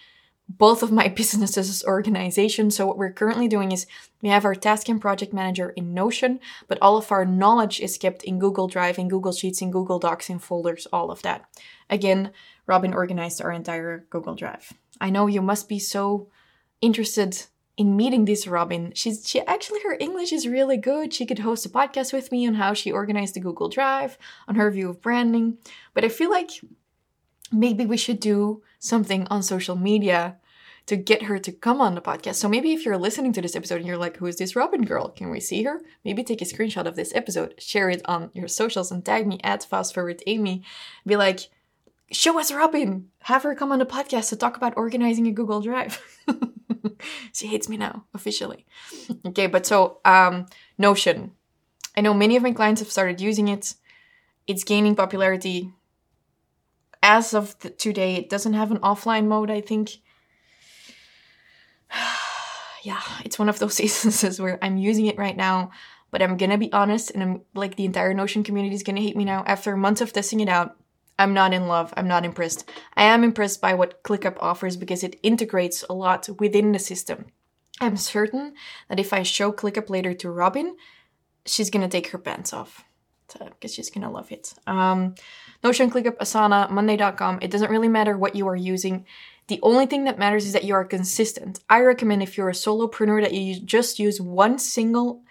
both 0.48 0.84
of 0.84 0.92
my 0.92 1.08
businesses 1.22 1.84
organization. 1.86 2.72
So 2.72 2.86
what 2.86 2.98
we're 2.98 3.12
currently 3.12 3.48
doing 3.48 3.72
is 3.72 3.88
we 4.22 4.30
have 4.30 4.46
our 4.46 4.56
task 4.56 4.90
and 4.90 5.02
project 5.02 5.34
manager 5.34 5.70
in 5.72 5.94
Notion, 5.94 6.40
but 6.68 6.78
all 6.82 6.98
of 6.98 7.12
our 7.12 7.26
knowledge 7.26 7.80
is 7.80 7.98
kept 7.98 8.24
in 8.24 8.40
Google 8.40 8.68
Drive, 8.68 8.98
in 8.98 9.08
Google 9.08 9.32
Sheets, 9.32 9.62
in 9.62 9.72
Google 9.72 10.00
Docs, 10.00 10.30
in 10.30 10.40
folders, 10.40 10.88
all 10.92 11.12
of 11.12 11.22
that. 11.24 11.46
Again, 11.90 12.32
Robin 12.68 12.94
organized 12.94 13.42
our 13.42 13.52
entire 13.52 14.06
Google 14.10 14.36
Drive. 14.36 14.74
I 15.00 15.10
know 15.10 15.28
you 15.28 15.42
must 15.42 15.70
be 15.70 15.80
so 15.80 16.30
interested 16.82 17.46
in 17.78 17.98
meeting 17.98 18.26
this 18.26 18.48
Robin. 18.48 18.94
She's 18.96 19.28
she 19.28 19.42
actually 19.42 19.82
her 19.84 19.98
English 20.00 20.32
is 20.32 20.48
really 20.48 20.78
good. 20.78 21.14
She 21.14 21.26
could 21.26 21.40
host 21.40 21.66
a 21.66 21.70
podcast 21.70 22.14
with 22.14 22.32
me 22.32 22.48
on 22.48 22.56
how 22.56 22.74
she 22.74 22.92
organized 22.92 23.34
the 23.36 23.42
Google 23.42 23.70
Drive, 23.70 24.18
on 24.48 24.56
her 24.56 24.72
view 24.72 24.90
of 24.90 25.02
branding. 25.02 25.58
But 25.94 26.06
I 26.06 26.10
feel 26.10 26.32
like 26.32 26.52
maybe 27.52 27.86
we 27.86 27.98
should 27.98 28.20
do 28.20 28.62
something 28.80 29.28
on 29.30 29.44
social 29.44 29.76
media 29.76 30.38
to 30.86 30.96
get 30.96 31.24
her 31.24 31.40
to 31.40 31.52
come 31.52 31.82
on 31.82 31.96
the 31.96 32.02
podcast. 32.02 32.36
So 32.36 32.48
maybe 32.48 32.74
if 32.74 32.86
you're 32.86 32.98
listening 32.98 33.34
to 33.34 33.42
this 33.42 33.56
episode 33.56 33.78
and 33.78 33.88
you're 33.88 33.98
like, 33.98 34.18
who 34.18 34.28
is 34.28 34.38
this 34.38 34.56
Robin 34.56 34.84
girl? 34.84 35.10
Can 35.10 35.32
we 35.32 35.40
see 35.40 35.64
her? 35.64 35.82
Maybe 36.04 36.24
take 36.24 36.42
a 36.42 36.46
screenshot 36.46 36.86
of 36.86 36.96
this 36.96 37.14
episode, 37.16 37.56
share 37.58 37.90
it 37.90 38.02
on 38.06 38.30
your 38.34 38.48
socials, 38.48 38.92
and 38.92 39.04
tag 39.04 39.26
me 39.26 39.40
at 39.44 39.64
fast 39.64 39.94
forward 39.94 40.22
Amy. 40.28 40.64
Be 41.06 41.16
like, 41.16 41.50
show 42.12 42.40
us 42.40 42.52
Robin. 42.52 43.08
Have 43.24 43.44
her 43.44 43.56
come 43.56 43.72
on 43.72 43.80
the 43.80 43.86
podcast 43.86 44.30
to 44.30 44.36
talk 44.36 44.58
about 44.58 44.78
organizing 44.78 45.26
a 45.28 45.32
Google 45.32 45.62
Drive. 45.62 46.00
she 47.34 47.48
hates 47.48 47.68
me 47.68 47.78
now, 47.78 48.06
officially. 48.14 48.66
Okay, 49.28 49.48
but 49.48 49.66
so 49.66 50.00
um, 50.06 50.46
Notion. 50.78 51.32
I 51.98 52.02
know 52.02 52.14
many 52.14 52.36
of 52.36 52.44
my 52.44 52.52
clients 52.52 52.82
have 52.82 52.92
started 52.92 53.20
using 53.22 53.48
it. 53.48 53.74
It's 54.46 54.64
gaining 54.64 54.96
popularity 54.96 55.74
as 57.06 57.36
of 57.36 57.58
the, 57.60 57.70
today, 57.70 58.16
it 58.16 58.30
doesn't 58.30 58.54
have 58.54 58.72
an 58.72 58.80
offline 58.80 59.28
mode, 59.28 59.52
I 59.52 59.62
think. 59.62 59.92
yeah, 62.84 63.02
it's 63.24 63.38
one 63.38 63.48
of 63.48 63.60
those 63.60 63.80
instances 63.88 64.42
where 64.42 64.58
I'm 64.62 64.78
using 64.78 65.06
it 65.06 65.18
right 65.18 65.38
now, 65.38 65.70
but 66.10 66.24
I'm 66.24 66.36
gonna 66.36 66.58
be 66.58 66.74
honest, 66.74 67.12
and 67.12 67.22
I'm 67.22 67.42
like 67.54 67.76
the 67.76 67.86
entire 67.86 68.14
Notion 68.14 68.44
community 68.44 68.76
is 68.76 68.84
gonna 68.84 69.02
hate 69.02 69.16
me 69.16 69.24
now. 69.24 69.44
After 69.46 69.78
months 69.78 70.02
of 70.02 70.14
testing 70.14 70.40
it 70.40 70.50
out, 70.50 70.78
I'm 71.20 71.34
not 71.34 71.54
in 71.54 71.68
love. 71.68 71.94
I'm 71.96 72.08
not 72.08 72.26
impressed. 72.26 72.68
I 72.98 73.04
am 73.04 73.24
impressed 73.24 73.62
by 73.62 73.76
what 73.76 74.04
ClickUp 74.04 74.38
offers 74.42 74.76
because 74.76 75.04
it 75.04 75.20
integrates 75.22 75.86
a 75.90 75.94
lot 75.94 76.28
within 76.40 76.72
the 76.72 76.80
system. 76.80 77.28
I'm 77.80 77.98
certain 77.98 78.56
that 78.90 79.00
if 79.00 79.14
I 79.14 79.22
show 79.22 79.52
ClickUp 79.54 79.90
later 79.92 80.14
to 80.16 80.32
Robin, 80.32 80.76
she's 81.46 81.70
gonna 81.70 81.88
take 81.88 82.08
her 82.08 82.18
pants 82.18 82.52
off 82.52 82.84
because 83.40 83.74
she's 83.74 83.90
gonna 83.90 84.12
love 84.12 84.32
it. 84.32 84.54
Um, 84.68 85.16
Notion, 85.64 85.90
ClickUp, 85.90 86.18
Asana, 86.18 86.70
Monday.com. 86.70 87.40
It 87.42 87.52
doesn't 87.52 87.72
really 87.72 87.88
matter 87.88 88.18
what 88.18 88.36
you 88.36 88.48
are 88.48 88.56
using. 88.56 89.06
The 89.48 89.60
only 89.62 89.86
thing 89.86 90.06
that 90.06 90.18
matters 90.18 90.46
is 90.46 90.54
that 90.54 90.64
you 90.64 90.74
are 90.74 90.86
consistent. 90.86 91.60
I 91.70 91.82
recommend 91.82 92.24
if 92.24 92.38
you're 92.38 92.50
a 92.50 92.54
solopreneur 92.54 93.22
that 93.22 93.34
you 93.34 93.60
just 93.60 94.00
use 94.00 94.20
one 94.20 94.58
single 94.58 95.22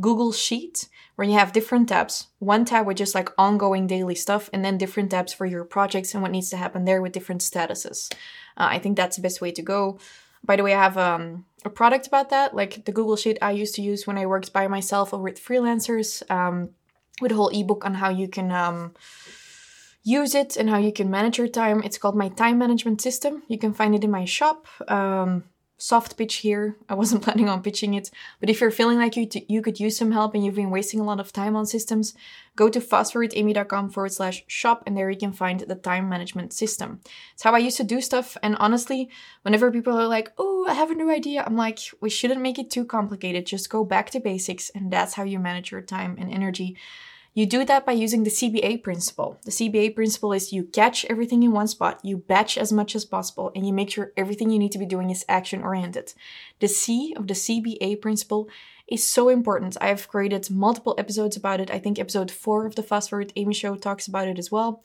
Google 0.00 0.32
Sheet 0.32 0.88
where 1.16 1.26
you 1.26 1.34
have 1.34 1.52
different 1.52 1.88
tabs. 1.88 2.28
One 2.38 2.64
tab 2.64 2.86
with 2.86 2.96
just 2.96 3.14
like 3.14 3.30
ongoing 3.38 3.86
daily 3.86 4.14
stuff, 4.14 4.50
and 4.52 4.64
then 4.64 4.78
different 4.78 5.10
tabs 5.10 5.32
for 5.32 5.46
your 5.46 5.64
projects 5.64 6.14
and 6.14 6.22
what 6.22 6.32
needs 6.32 6.50
to 6.50 6.56
happen 6.56 6.84
there 6.84 7.00
with 7.02 7.12
different 7.12 7.40
statuses. 7.40 8.12
Uh, 8.56 8.68
I 8.70 8.78
think 8.78 8.96
that's 8.96 9.16
the 9.16 9.22
best 9.22 9.40
way 9.40 9.52
to 9.52 9.62
go. 9.62 9.98
By 10.44 10.56
the 10.56 10.62
way, 10.62 10.74
I 10.74 10.82
have 10.82 10.98
um, 10.98 11.46
a 11.64 11.70
product 11.70 12.06
about 12.06 12.30
that, 12.30 12.54
like 12.54 12.84
the 12.84 12.92
Google 12.92 13.16
Sheet 13.16 13.38
I 13.40 13.52
used 13.52 13.74
to 13.76 13.82
use 13.82 14.06
when 14.06 14.18
I 14.18 14.26
worked 14.26 14.52
by 14.52 14.68
myself 14.68 15.12
or 15.12 15.20
with 15.20 15.42
freelancers. 15.42 16.28
Um, 16.30 16.70
with 17.20 17.32
a 17.32 17.34
whole 17.34 17.48
ebook 17.48 17.84
on 17.84 17.94
how 17.94 18.10
you 18.10 18.28
can 18.28 18.50
um, 18.50 18.94
use 20.02 20.34
it 20.34 20.56
and 20.56 20.68
how 20.68 20.78
you 20.78 20.92
can 20.92 21.10
manage 21.10 21.38
your 21.38 21.48
time. 21.48 21.82
It's 21.82 21.98
called 21.98 22.16
my 22.16 22.28
time 22.28 22.58
management 22.58 23.00
system. 23.00 23.42
You 23.48 23.58
can 23.58 23.72
find 23.72 23.94
it 23.94 24.04
in 24.04 24.10
my 24.10 24.24
shop. 24.24 24.66
Um, 24.88 25.44
soft 25.84 26.16
pitch 26.16 26.36
here. 26.36 26.76
I 26.88 26.94
wasn't 26.94 27.22
planning 27.22 27.48
on 27.48 27.62
pitching 27.62 27.94
it, 27.94 28.10
but 28.40 28.48
if 28.48 28.60
you're 28.60 28.70
feeling 28.70 28.98
like 28.98 29.16
you, 29.16 29.26
t- 29.26 29.44
you 29.48 29.60
could 29.60 29.78
use 29.78 29.96
some 29.96 30.12
help 30.12 30.34
and 30.34 30.44
you've 30.44 30.54
been 30.54 30.70
wasting 30.70 31.00
a 31.00 31.04
lot 31.04 31.20
of 31.20 31.32
time 31.32 31.54
on 31.56 31.66
systems, 31.66 32.14
go 32.56 32.68
to 32.70 32.80
fastforwardamy.com 32.80 33.90
forward 33.90 34.12
slash 34.12 34.44
shop 34.46 34.82
and 34.86 34.96
there 34.96 35.10
you 35.10 35.18
can 35.18 35.32
find 35.32 35.60
the 35.60 35.74
time 35.74 36.08
management 36.08 36.52
system. 36.52 37.00
It's 37.34 37.42
how 37.42 37.52
I 37.52 37.58
used 37.58 37.76
to 37.76 37.84
do 37.84 38.00
stuff. 38.00 38.36
And 38.42 38.56
honestly, 38.56 39.10
whenever 39.42 39.70
people 39.70 39.96
are 39.98 40.08
like, 40.08 40.32
oh, 40.38 40.66
I 40.68 40.74
have 40.74 40.90
a 40.90 40.94
new 40.94 41.10
idea, 41.10 41.44
I'm 41.46 41.56
like, 41.56 41.80
we 42.00 42.08
shouldn't 42.08 42.40
make 42.40 42.58
it 42.58 42.70
too 42.70 42.86
complicated. 42.86 43.44
Just 43.44 43.68
go 43.68 43.84
back 43.84 44.10
to 44.10 44.20
basics 44.20 44.70
and 44.70 44.90
that's 44.90 45.14
how 45.14 45.24
you 45.24 45.38
manage 45.38 45.70
your 45.70 45.82
time 45.82 46.16
and 46.18 46.32
energy. 46.32 46.76
You 47.36 47.46
do 47.46 47.64
that 47.64 47.84
by 47.84 47.92
using 47.92 48.22
the 48.22 48.30
CBA 48.30 48.84
principle. 48.84 49.40
The 49.44 49.50
CBA 49.50 49.96
principle 49.96 50.32
is 50.32 50.52
you 50.52 50.62
catch 50.62 51.04
everything 51.06 51.42
in 51.42 51.50
one 51.50 51.66
spot, 51.66 51.98
you 52.04 52.16
batch 52.16 52.56
as 52.56 52.72
much 52.72 52.94
as 52.94 53.04
possible, 53.04 53.50
and 53.56 53.66
you 53.66 53.72
make 53.72 53.90
sure 53.90 54.12
everything 54.16 54.50
you 54.50 54.58
need 54.60 54.70
to 54.70 54.78
be 54.78 54.86
doing 54.86 55.10
is 55.10 55.24
action 55.28 55.60
oriented. 55.60 56.14
The 56.60 56.68
C 56.68 57.12
of 57.16 57.26
the 57.26 57.34
CBA 57.34 58.00
principle 58.00 58.48
is 58.86 59.04
so 59.04 59.28
important. 59.28 59.76
I've 59.80 60.06
created 60.06 60.48
multiple 60.48 60.94
episodes 60.96 61.36
about 61.36 61.60
it. 61.60 61.72
I 61.72 61.80
think 61.80 61.98
episode 61.98 62.30
four 62.30 62.66
of 62.66 62.76
the 62.76 62.84
Fast 62.84 63.10
Forward 63.10 63.32
Amy 63.34 63.52
show 63.54 63.74
talks 63.74 64.06
about 64.06 64.28
it 64.28 64.38
as 64.38 64.52
well. 64.52 64.80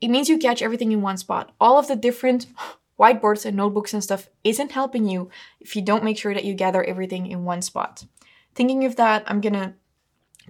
It 0.00 0.10
means 0.10 0.28
you 0.28 0.38
catch 0.38 0.62
everything 0.62 0.92
in 0.92 1.02
one 1.02 1.16
spot. 1.16 1.50
All 1.60 1.76
of 1.76 1.88
the 1.88 1.96
different 1.96 2.46
whiteboards 3.00 3.44
and 3.44 3.56
notebooks 3.56 3.92
and 3.94 4.04
stuff 4.04 4.28
isn't 4.44 4.70
helping 4.70 5.08
you 5.08 5.28
if 5.58 5.74
you 5.74 5.82
don't 5.82 6.04
make 6.04 6.18
sure 6.18 6.34
that 6.34 6.44
you 6.44 6.54
gather 6.54 6.84
everything 6.84 7.26
in 7.26 7.44
one 7.44 7.62
spot. 7.62 8.04
Thinking 8.54 8.84
of 8.84 8.94
that, 8.94 9.24
I'm 9.26 9.40
gonna 9.40 9.74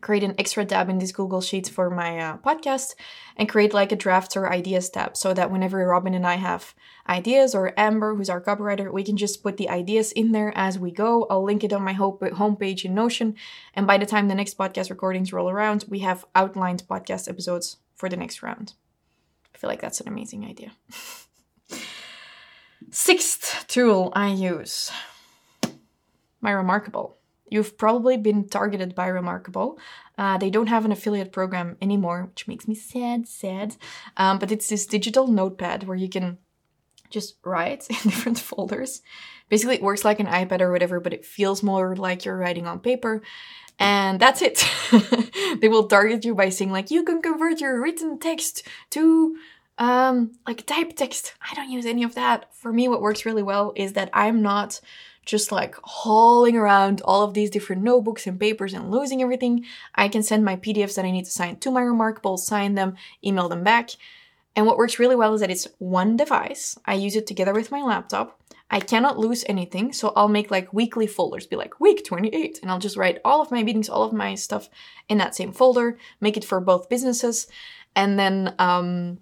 create 0.00 0.22
an 0.22 0.34
extra 0.38 0.64
tab 0.64 0.88
in 0.88 0.98
this 0.98 1.12
Google 1.12 1.40
Sheets 1.40 1.68
for 1.68 1.90
my 1.90 2.18
uh, 2.18 2.36
podcast 2.38 2.94
and 3.36 3.48
create 3.48 3.74
like 3.74 3.92
a 3.92 3.96
drafts 3.96 4.36
or 4.36 4.52
ideas 4.52 4.90
tab 4.90 5.16
so 5.16 5.34
that 5.34 5.50
whenever 5.50 5.86
Robin 5.86 6.14
and 6.14 6.26
I 6.26 6.36
have 6.36 6.74
ideas 7.08 7.54
or 7.54 7.72
Amber, 7.78 8.14
who's 8.14 8.30
our 8.30 8.40
copywriter, 8.40 8.92
we 8.92 9.04
can 9.04 9.16
just 9.16 9.42
put 9.42 9.56
the 9.56 9.68
ideas 9.68 10.12
in 10.12 10.32
there 10.32 10.52
as 10.56 10.78
we 10.78 10.90
go. 10.90 11.26
I'll 11.30 11.44
link 11.44 11.64
it 11.64 11.72
on 11.72 11.82
my 11.82 11.94
homepage 11.94 12.84
in 12.84 12.94
Notion. 12.94 13.34
And 13.74 13.86
by 13.86 13.98
the 13.98 14.06
time 14.06 14.28
the 14.28 14.34
next 14.34 14.56
podcast 14.56 14.90
recordings 14.90 15.32
roll 15.32 15.50
around, 15.50 15.84
we 15.88 16.00
have 16.00 16.24
outlined 16.34 16.84
podcast 16.88 17.28
episodes 17.28 17.76
for 17.94 18.08
the 18.08 18.16
next 18.16 18.42
round. 18.42 18.74
I 19.54 19.58
feel 19.58 19.68
like 19.68 19.80
that's 19.80 20.00
an 20.00 20.08
amazing 20.08 20.44
idea. 20.44 20.72
Sixth 22.90 23.66
tool 23.68 24.12
I 24.14 24.28
use 24.28 24.90
my 26.40 26.50
Remarkable. 26.50 27.19
You've 27.50 27.76
probably 27.76 28.16
been 28.16 28.48
targeted 28.48 28.94
by 28.94 29.08
Remarkable. 29.08 29.78
Uh, 30.16 30.38
they 30.38 30.50
don't 30.50 30.68
have 30.68 30.84
an 30.84 30.92
affiliate 30.92 31.32
program 31.32 31.76
anymore, 31.82 32.26
which 32.30 32.48
makes 32.48 32.68
me 32.68 32.74
sad, 32.74 33.26
sad. 33.28 33.76
Um, 34.16 34.38
but 34.38 34.52
it's 34.52 34.68
this 34.68 34.86
digital 34.86 35.26
notepad 35.26 35.84
where 35.84 35.96
you 35.96 36.08
can 36.08 36.38
just 37.10 37.36
write 37.44 37.86
in 37.90 37.96
different 38.10 38.38
folders. 38.38 39.02
Basically, 39.48 39.74
it 39.74 39.82
works 39.82 40.04
like 40.04 40.20
an 40.20 40.26
iPad 40.26 40.60
or 40.60 40.70
whatever, 40.70 41.00
but 41.00 41.12
it 41.12 41.24
feels 41.24 41.62
more 41.62 41.96
like 41.96 42.24
you're 42.24 42.36
writing 42.36 42.66
on 42.66 42.78
paper. 42.78 43.22
And 43.78 44.20
that's 44.20 44.42
it. 44.42 44.64
they 45.60 45.68
will 45.68 45.88
target 45.88 46.24
you 46.24 46.34
by 46.34 46.50
saying, 46.50 46.70
like, 46.70 46.90
you 46.90 47.02
can 47.02 47.22
convert 47.22 47.60
your 47.60 47.80
written 47.80 48.18
text 48.18 48.66
to 48.90 49.36
um, 49.80 50.32
like 50.46 50.66
type 50.66 50.94
text. 50.94 51.34
I 51.50 51.54
don't 51.54 51.70
use 51.70 51.86
any 51.86 52.04
of 52.04 52.14
that. 52.14 52.54
For 52.54 52.72
me, 52.72 52.86
what 52.86 53.00
works 53.00 53.24
really 53.24 53.42
well 53.42 53.72
is 53.74 53.94
that 53.94 54.10
I'm 54.12 54.42
not 54.42 54.80
just 55.24 55.52
like 55.52 55.76
hauling 55.82 56.56
around 56.56 57.00
all 57.02 57.22
of 57.22 57.34
these 57.34 57.50
different 57.50 57.82
notebooks 57.82 58.26
and 58.26 58.40
papers 58.40 58.74
and 58.74 58.90
losing 58.90 59.22
everything, 59.22 59.64
I 59.94 60.08
can 60.08 60.22
send 60.22 60.44
my 60.44 60.56
PDFs 60.56 60.94
that 60.96 61.04
I 61.04 61.10
need 61.10 61.24
to 61.26 61.30
sign 61.30 61.56
to 61.56 61.70
my 61.70 61.82
Remarkable, 61.82 62.36
sign 62.36 62.74
them, 62.74 62.96
email 63.24 63.48
them 63.48 63.62
back. 63.62 63.90
And 64.56 64.66
what 64.66 64.76
works 64.76 64.98
really 64.98 65.16
well 65.16 65.34
is 65.34 65.40
that 65.40 65.50
it's 65.50 65.68
one 65.78 66.16
device. 66.16 66.78
I 66.84 66.94
use 66.94 67.16
it 67.16 67.26
together 67.26 67.52
with 67.52 67.70
my 67.70 67.82
laptop. 67.82 68.40
I 68.70 68.78
cannot 68.80 69.18
lose 69.18 69.44
anything, 69.48 69.92
so 69.92 70.12
I'll 70.14 70.28
make 70.28 70.50
like 70.50 70.72
weekly 70.72 71.08
folders, 71.08 71.46
be 71.46 71.56
like 71.56 71.80
week 71.80 72.04
28, 72.04 72.60
and 72.62 72.70
I'll 72.70 72.78
just 72.78 72.96
write 72.96 73.18
all 73.24 73.42
of 73.42 73.50
my 73.50 73.64
meetings, 73.64 73.88
all 73.88 74.04
of 74.04 74.12
my 74.12 74.36
stuff 74.36 74.68
in 75.08 75.18
that 75.18 75.34
same 75.34 75.52
folder, 75.52 75.98
make 76.20 76.36
it 76.36 76.44
for 76.44 76.60
both 76.60 76.88
businesses, 76.88 77.48
and 77.96 78.16
then 78.16 78.54
um, 78.60 79.18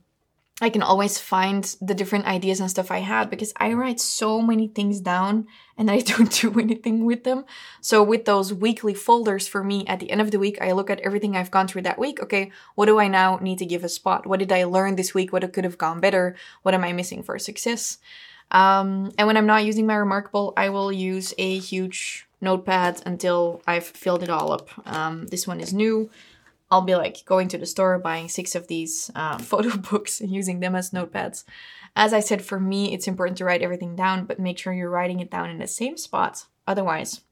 I 0.61 0.71
can 0.71 0.83
always 0.83 1.19
find 1.19 1.63
the 1.81 1.95
different 1.95 2.27
ideas 2.27 2.59
and 2.59 2.69
stuff 2.69 2.91
I 2.91 2.99
had 2.99 3.31
because 3.31 3.53
I 3.57 3.75
write 3.75 4.01
so 4.01 4.43
many 4.43 4.67
things 4.67 5.01
down 5.01 5.47
and 5.77 5.89
I 5.89 6.01
don't 6.11 6.33
do 6.33 6.59
anything 6.59 7.05
with 7.05 7.23
them. 7.23 7.45
So 7.81 8.03
with 8.03 8.25
those 8.25 8.53
weekly 8.53 8.95
folders 8.95 9.47
for 9.47 9.63
me 9.63 9.87
at 9.87 10.01
the 10.01 10.11
end 10.11 10.21
of 10.21 10.33
the 10.33 10.39
week, 10.39 10.59
I 10.61 10.73
look 10.73 10.91
at 10.91 11.01
everything 11.01 11.37
I've 11.37 11.53
gone 11.53 11.69
through 11.69 11.83
that 11.83 11.99
week. 11.99 12.21
Okay, 12.21 12.51
what 12.75 12.87
do 12.87 12.99
I 12.99 13.07
now 13.07 13.39
need 13.41 13.59
to 13.59 13.67
give 13.67 13.85
a 13.85 13.89
spot? 13.89 14.27
What 14.27 14.41
did 14.41 14.51
I 14.51 14.65
learn 14.65 14.97
this 14.97 15.15
week? 15.15 15.33
What 15.33 15.53
could 15.53 15.65
have 15.65 15.79
gone 15.79 16.01
better? 16.01 16.35
What 16.63 16.75
am 16.75 16.83
I 16.83 16.93
missing 16.93 17.23
for 17.23 17.39
success? 17.39 17.99
Um, 18.51 19.13
and 19.17 19.27
when 19.27 19.37
I'm 19.37 19.47
not 19.47 19.65
using 19.65 19.87
my 19.87 19.95
Remarkable, 19.95 20.55
I 20.57 20.71
will 20.71 20.91
use 20.91 21.35
a 21.39 21.59
huge 21.59 22.27
notepad 22.41 23.03
until 23.05 23.63
I've 23.67 23.87
filled 23.87 24.23
it 24.23 24.31
all 24.31 24.53
up. 24.53 24.71
Um, 24.87 25.27
this 25.27 25.47
one 25.47 25.61
is 25.61 25.73
new. 25.73 26.11
I'll 26.71 26.83
be 26.83 26.95
like 26.95 27.25
going 27.25 27.49
to 27.49 27.59
the 27.59 27.67
store, 27.67 27.99
buying 27.99 28.29
six 28.29 28.55
of 28.55 28.69
these 28.69 29.11
uh, 29.15 29.39
photo 29.51 29.77
books 29.77 30.21
and 30.21 30.31
using 30.31 30.61
them 30.61 30.75
as 30.75 30.91
notepads. 30.91 31.45
As 31.97 32.13
I 32.13 32.21
said, 32.21 32.43
for 32.43 32.61
me, 32.61 32.93
it's 32.93 33.09
important 33.09 33.39
to 33.39 33.45
write 33.45 33.63
everything 33.63 33.97
down, 33.97 34.25
but 34.27 34.39
make 34.39 34.59
sure 34.59 34.73
you're 34.73 34.91
writing 34.91 35.21
it 35.21 35.31
down 35.31 35.51
in 35.51 35.59
the 35.59 35.67
same 35.67 35.97
spot. 35.97 36.45
Otherwise, 36.67 37.23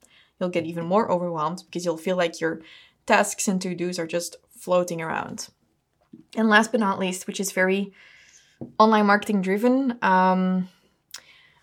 you'll 0.40 0.48
get 0.48 0.64
even 0.64 0.86
more 0.86 1.10
overwhelmed 1.10 1.62
because 1.66 1.84
you'll 1.84 1.96
feel 1.96 2.16
like 2.16 2.40
your 2.40 2.62
tasks 3.04 3.46
and 3.46 3.60
to 3.62 3.74
dos 3.74 3.98
are 3.98 4.06
just 4.06 4.36
floating 4.50 5.00
around. 5.00 5.48
And 6.36 6.48
last 6.48 6.72
but 6.72 6.80
not 6.80 6.98
least, 6.98 7.26
which 7.26 7.40
is 7.40 7.52
very 7.52 7.92
online 8.78 9.06
marketing 9.06 9.42
driven, 9.42 9.98
um, 10.02 10.68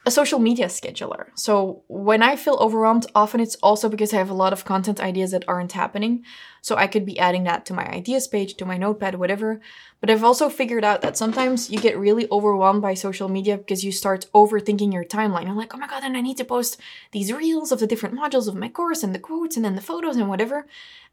a 0.06 0.12
social 0.12 0.40
media 0.40 0.66
scheduler. 0.66 1.28
So 1.36 1.84
when 1.88 2.22
I 2.22 2.36
feel 2.36 2.56
overwhelmed, 2.56 3.06
often 3.16 3.40
it's 3.40 3.56
also 3.64 3.88
because 3.88 4.14
I 4.14 4.18
have 4.18 4.30
a 4.30 4.34
lot 4.34 4.52
of 4.52 4.66
content 4.66 5.00
ideas 5.00 5.32
that 5.32 5.46
aren't 5.48 5.72
happening. 5.72 6.26
So 6.62 6.76
I 6.76 6.88
could 6.88 7.06
be 7.06 7.20
adding 7.20 7.46
that 7.46 7.66
to 7.68 7.74
my 7.74 7.86
ideas 7.88 8.28
page, 8.28 8.56
to 8.56 8.66
my 8.66 8.78
notepad, 8.78 9.16
whatever. 9.16 9.62
But 10.02 10.10
I've 10.10 10.24
also 10.24 10.50
figured 10.50 10.84
out 10.84 11.02
that 11.02 11.16
sometimes 11.16 11.70
you 11.70 11.80
get 11.80 11.98
really 11.98 12.28
overwhelmed 12.30 12.82
by 12.82 12.96
social 12.96 13.30
media 13.30 13.58
because 13.58 13.86
you 13.86 13.94
start 13.94 14.28
overthinking 14.34 14.92
your 14.92 15.06
timeline. 15.06 15.46
You're 15.46 15.56
like, 15.56 15.74
oh 15.74 15.78
my 15.78 15.88
god, 15.88 16.04
and 16.04 16.18
I 16.18 16.22
need 16.22 16.38
to 16.38 16.46
post 16.46 16.80
these 17.12 17.32
reels 17.32 17.72
of 17.72 17.80
the 17.80 17.88
different 17.88 18.16
modules 18.16 18.50
of 18.50 18.56
my 18.56 18.68
course 18.68 19.04
and 19.04 19.16
the 19.16 19.20
quotes 19.20 19.56
and 19.56 19.64
then 19.64 19.76
the 19.76 19.82
photos 19.82 20.18
and 20.18 20.28
whatever. 20.28 20.68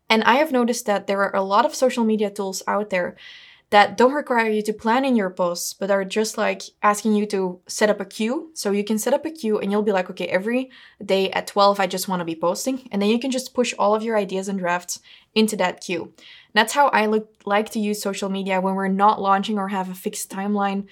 And 0.09 0.25
I 0.25 0.37
have 0.37 0.51
noticed 0.51 0.87
that 0.87 1.07
there 1.07 1.23
are 1.23 1.37
a 1.37 1.43
lot 1.43 1.65
of 1.65 1.77
social 1.77 2.05
media 2.05 2.31
tools 2.31 2.65
out 2.67 2.91
there 2.91 3.15
that 3.71 3.97
don't 3.97 4.13
require 4.13 4.49
you 4.49 4.63
to 4.63 4.73
plan 4.73 5.05
in 5.05 5.15
your 5.15 5.31
posts, 5.31 5.73
but 5.75 5.93
are 5.93 6.05
just 6.05 6.37
like 6.37 6.63
asking 6.83 7.15
you 7.15 7.25
to 7.27 7.61
set 7.69 7.89
up 7.89 8.01
a 8.01 8.05
queue. 8.05 8.51
So 8.55 8.73
you 8.73 8.83
can 8.83 8.99
set 8.99 9.15
up 9.15 9.25
a 9.25 9.31
queue 9.31 9.61
and 9.61 9.71
you'll 9.71 9.83
be 9.83 9.93
like, 9.93 10.11
okay, 10.11 10.27
every 10.27 10.71
day 11.05 11.31
at 11.31 11.47
12, 11.47 11.79
I 11.79 11.87
just 11.87 12.09
want 12.09 12.21
to 12.21 12.25
be 12.25 12.35
posting. 12.35 12.89
And 12.91 13.01
then 13.01 13.09
you 13.09 13.21
can 13.21 13.31
just 13.31 13.55
push 13.55 13.73
all 13.79 13.95
of 13.95 14.03
your 14.03 14.17
ideas 14.17 14.49
and 14.49 14.59
drafts 14.59 14.99
into 15.37 15.57
that 15.59 15.81
queue. 15.81 16.13
That's 16.53 16.73
how 16.73 16.89
I 16.89 17.07
look, 17.07 17.33
like 17.45 17.71
to 17.71 17.79
use 17.79 18.03
social 18.03 18.29
media 18.29 18.61
when 18.61 18.75
we're 18.75 18.89
not 18.89 19.23
launching 19.23 19.57
or 19.57 19.69
have 19.69 19.89
a 19.89 19.95
fixed 19.95 20.31
timeline. 20.31 20.87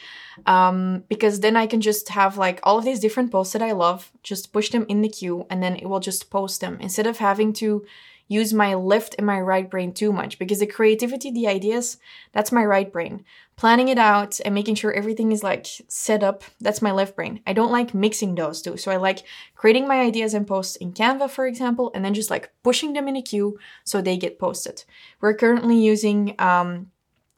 Um, 0.46 1.02
because 1.08 1.40
then 1.40 1.56
I 1.56 1.66
can 1.66 1.80
just 1.80 2.10
have 2.10 2.38
like 2.38 2.60
all 2.62 2.78
of 2.78 2.84
these 2.84 3.00
different 3.00 3.32
posts 3.32 3.54
that 3.54 3.62
I 3.62 3.72
love, 3.72 4.12
just 4.22 4.52
push 4.52 4.70
them 4.70 4.86
in 4.88 5.02
the 5.02 5.08
queue 5.08 5.46
and 5.50 5.60
then 5.60 5.74
it 5.74 5.88
will 5.88 5.98
just 5.98 6.30
post 6.30 6.60
them 6.60 6.78
instead 6.80 7.08
of 7.08 7.18
having 7.18 7.52
to 7.54 7.84
use 8.28 8.52
my 8.54 8.74
left 8.74 9.14
and 9.16 9.26
my 9.26 9.40
right 9.40 9.68
brain 9.68 9.92
too 9.92 10.12
much 10.12 10.38
because 10.38 10.60
the 10.60 10.66
creativity, 10.66 11.30
the 11.30 11.48
ideas, 11.48 11.96
that's 12.32 12.52
my 12.52 12.64
right 12.64 12.92
brain. 12.92 13.24
Planning 13.56 13.88
it 13.88 13.98
out 13.98 14.38
and 14.44 14.54
making 14.54 14.76
sure 14.76 14.92
everything 14.92 15.32
is 15.32 15.42
like 15.42 15.66
set 15.88 16.22
up, 16.22 16.44
that's 16.60 16.82
my 16.82 16.92
left 16.92 17.16
brain. 17.16 17.40
I 17.46 17.54
don't 17.54 17.72
like 17.72 17.94
mixing 17.94 18.34
those 18.34 18.62
two. 18.62 18.76
So 18.76 18.92
I 18.92 18.96
like 18.96 19.24
creating 19.56 19.88
my 19.88 20.00
ideas 20.00 20.34
and 20.34 20.46
posts 20.46 20.76
in 20.76 20.92
Canva, 20.92 21.30
for 21.30 21.46
example, 21.46 21.90
and 21.94 22.04
then 22.04 22.14
just 22.14 22.30
like 22.30 22.52
pushing 22.62 22.92
them 22.92 23.08
in 23.08 23.16
a 23.16 23.22
queue 23.22 23.58
so 23.82 24.00
they 24.00 24.16
get 24.16 24.38
posted. 24.38 24.84
We're 25.20 25.34
currently 25.34 25.78
using 25.78 26.36
um, 26.38 26.92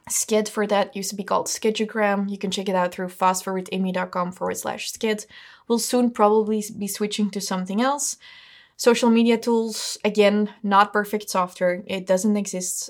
Sked 0.09 0.49
for 0.49 0.67
that 0.67 0.95
used 0.95 1.09
to 1.11 1.15
be 1.15 1.23
called 1.23 1.47
Schedugram. 1.47 2.29
You 2.29 2.37
can 2.37 2.51
check 2.51 2.67
it 2.67 2.75
out 2.75 2.91
through 2.91 3.07
fastforwardamy.com 3.07 4.31
forward 4.33 4.57
slash 4.57 4.91
sked. 4.91 5.25
We'll 5.67 5.79
soon 5.79 6.11
probably 6.11 6.63
be 6.77 6.87
switching 6.87 7.29
to 7.31 7.41
something 7.41 7.81
else. 7.81 8.17
Social 8.81 9.11
media 9.11 9.37
tools, 9.37 9.99
again, 10.03 10.49
not 10.63 10.91
perfect 10.91 11.29
software. 11.29 11.83
It 11.85 12.07
doesn't 12.07 12.35
exist 12.35 12.89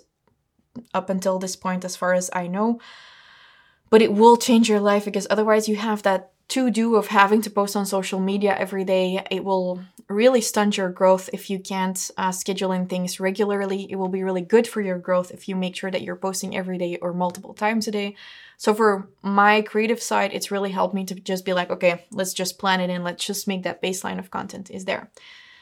up 0.94 1.10
until 1.10 1.38
this 1.38 1.58
point, 1.58 1.84
as 1.84 1.98
far 1.98 2.14
as 2.14 2.30
I 2.32 2.48
know. 2.48 2.80
But 3.90 4.02
it 4.02 4.14
will 4.14 4.38
change 4.38 4.70
your 4.70 4.80
life 4.80 5.04
because 5.04 5.28
otherwise, 5.30 5.68
you 5.68 5.76
have 5.76 6.02
that 6.04 6.32
to 6.48 6.72
do 6.72 6.96
of 6.96 7.08
having 7.08 7.42
to 7.42 7.50
post 7.50 7.76
on 7.76 7.86
social 7.86 8.22
media 8.22 8.56
every 8.58 8.86
day. 8.86 9.22
It 9.30 9.44
will 9.44 9.82
really 10.08 10.40
stunt 10.40 10.78
your 10.78 10.88
growth 10.88 11.30
if 11.34 11.50
you 11.50 11.60
can't 11.60 12.10
uh, 12.16 12.32
schedule 12.32 12.72
in 12.72 12.88
things 12.88 13.20
regularly. 13.20 13.86
It 13.92 13.98
will 13.98 14.08
be 14.08 14.24
really 14.24 14.40
good 14.40 14.68
for 14.68 14.80
your 14.80 14.98
growth 14.98 15.32
if 15.32 15.50
you 15.50 15.58
make 15.58 15.76
sure 15.76 15.92
that 15.92 16.04
you're 16.04 16.16
posting 16.16 16.56
every 16.56 16.78
day 16.78 17.00
or 17.02 17.12
multiple 17.12 17.54
times 17.54 17.90
a 17.90 17.92
day. 17.92 18.16
So, 18.56 18.74
for 18.74 19.10
my 19.24 19.62
creative 19.62 20.02
side, 20.02 20.32
it's 20.32 20.52
really 20.52 20.72
helped 20.72 20.96
me 20.96 21.04
to 21.04 21.16
just 21.16 21.44
be 21.44 21.52
like, 21.52 21.70
okay, 21.70 22.06
let's 22.12 22.34
just 22.34 22.60
plan 22.60 22.80
it 22.80 22.90
in. 22.90 23.04
Let's 23.04 23.26
just 23.26 23.46
make 23.46 23.64
that 23.64 23.84
baseline 23.84 24.20
of 24.20 24.32
content 24.32 24.72
is 24.72 24.86
there. 24.86 25.12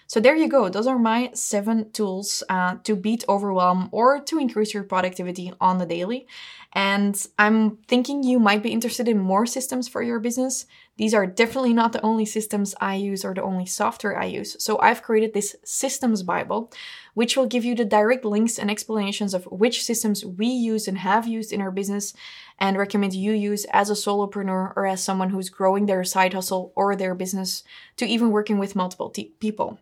So 0.09 0.19
there 0.19 0.35
you 0.35 0.47
go. 0.49 0.69
Those 0.69 0.87
are 0.87 0.97
my 0.97 1.29
seven 1.35 1.91
tools 1.91 2.41
uh, 2.49 2.77
to 2.83 2.95
beat 2.95 3.23
overwhelm 3.29 3.89
or 3.91 4.19
to 4.21 4.39
increase 4.39 4.73
your 4.73 4.81
productivity 4.81 5.53
on 5.61 5.77
the 5.77 5.85
daily. 5.85 6.25
And 6.73 7.15
I'm 7.37 7.77
thinking 7.87 8.23
you 8.23 8.39
might 8.39 8.63
be 8.63 8.71
interested 8.71 9.07
in 9.07 9.19
more 9.19 9.45
systems 9.45 9.87
for 9.87 10.01
your 10.01 10.19
business. 10.19 10.65
These 10.97 11.13
are 11.13 11.27
definitely 11.27 11.73
not 11.73 11.93
the 11.93 12.01
only 12.01 12.25
systems 12.25 12.73
I 12.81 12.95
use 12.95 13.23
or 13.23 13.35
the 13.35 13.43
only 13.43 13.67
software 13.67 14.17
I 14.17 14.25
use. 14.25 14.55
So 14.63 14.79
I've 14.79 15.03
created 15.03 15.35
this 15.35 15.55
Systems 15.63 16.23
Bible, 16.23 16.71
which 17.13 17.37
will 17.37 17.45
give 17.45 17.63
you 17.63 17.75
the 17.75 17.85
direct 17.85 18.25
links 18.25 18.57
and 18.57 18.71
explanations 18.71 19.35
of 19.35 19.45
which 19.45 19.83
systems 19.83 20.25
we 20.25 20.47
use 20.47 20.87
and 20.87 20.97
have 20.97 21.27
used 21.27 21.53
in 21.53 21.61
our 21.61 21.71
business 21.71 22.15
and 22.57 22.79
recommend 22.79 23.13
you 23.13 23.33
use 23.33 23.65
as 23.65 23.91
a 23.91 23.93
solopreneur 23.93 24.73
or 24.75 24.87
as 24.87 25.03
someone 25.03 25.29
who's 25.29 25.49
growing 25.49 25.85
their 25.85 26.03
side 26.03 26.33
hustle 26.33 26.73
or 26.75 26.95
their 26.95 27.13
business 27.13 27.63
to 27.97 28.07
even 28.07 28.31
working 28.31 28.57
with 28.57 28.75
multiple 28.75 29.11
t- 29.11 29.35
people. 29.39 29.79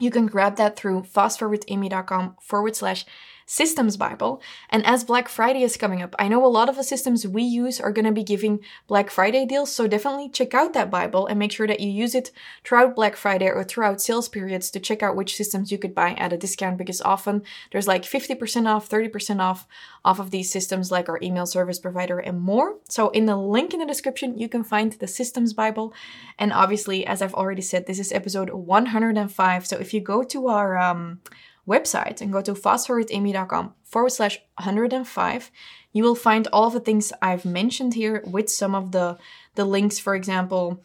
You 0.00 0.10
can 0.10 0.26
grab 0.26 0.56
that 0.56 0.76
through 0.76 1.02
fastforwardamy.com 1.02 2.38
forward 2.40 2.74
slash 2.74 3.04
systems 3.50 3.96
Bible. 3.96 4.40
And 4.68 4.86
as 4.86 5.02
Black 5.02 5.28
Friday 5.28 5.64
is 5.64 5.76
coming 5.76 6.00
up, 6.02 6.14
I 6.20 6.28
know 6.28 6.46
a 6.46 6.46
lot 6.46 6.68
of 6.68 6.76
the 6.76 6.84
systems 6.84 7.26
we 7.26 7.42
use 7.42 7.80
are 7.80 7.90
going 7.90 8.04
to 8.04 8.12
be 8.12 8.22
giving 8.22 8.60
Black 8.86 9.10
Friday 9.10 9.44
deals. 9.44 9.72
So 9.72 9.88
definitely 9.88 10.28
check 10.28 10.54
out 10.54 10.72
that 10.74 10.88
Bible 10.88 11.26
and 11.26 11.36
make 11.36 11.50
sure 11.50 11.66
that 11.66 11.80
you 11.80 11.90
use 11.90 12.14
it 12.14 12.30
throughout 12.62 12.94
Black 12.94 13.16
Friday 13.16 13.48
or 13.48 13.64
throughout 13.64 14.00
sales 14.00 14.28
periods 14.28 14.70
to 14.70 14.78
check 14.78 15.02
out 15.02 15.16
which 15.16 15.34
systems 15.34 15.72
you 15.72 15.78
could 15.78 15.96
buy 15.96 16.12
at 16.12 16.32
a 16.32 16.36
discount 16.36 16.78
because 16.78 17.02
often 17.02 17.42
there's 17.72 17.88
like 17.88 18.04
50% 18.04 18.68
off, 18.68 18.88
30% 18.88 19.40
off 19.40 19.66
off 20.04 20.20
of 20.20 20.30
these 20.30 20.48
systems 20.48 20.92
like 20.92 21.08
our 21.08 21.18
email 21.20 21.44
service 21.44 21.80
provider 21.80 22.20
and 22.20 22.40
more. 22.40 22.76
So 22.88 23.10
in 23.10 23.26
the 23.26 23.36
link 23.36 23.74
in 23.74 23.80
the 23.80 23.86
description, 23.86 24.38
you 24.38 24.48
can 24.48 24.62
find 24.62 24.92
the 24.92 25.08
systems 25.08 25.54
Bible. 25.54 25.92
And 26.38 26.52
obviously, 26.52 27.04
as 27.04 27.20
I've 27.20 27.34
already 27.34 27.62
said, 27.62 27.86
this 27.86 27.98
is 27.98 28.12
episode 28.12 28.50
105. 28.50 29.66
So 29.66 29.76
if 29.76 29.92
you 29.92 30.00
go 30.00 30.22
to 30.22 30.46
our 30.46 30.78
um, 30.78 31.18
website 31.66 32.20
and 32.20 32.32
go 32.32 32.40
to 32.42 32.54
fastforwardamy.com 32.54 33.74
forward 33.84 34.10
slash 34.10 34.38
105, 34.58 35.50
you 35.92 36.02
will 36.02 36.14
find 36.14 36.46
all 36.52 36.66
of 36.68 36.72
the 36.72 36.80
things 36.80 37.12
I've 37.20 37.44
mentioned 37.44 37.94
here 37.94 38.22
with 38.26 38.48
some 38.48 38.74
of 38.74 38.92
the, 38.92 39.18
the 39.54 39.64
links, 39.64 39.98
for 39.98 40.14
example, 40.14 40.82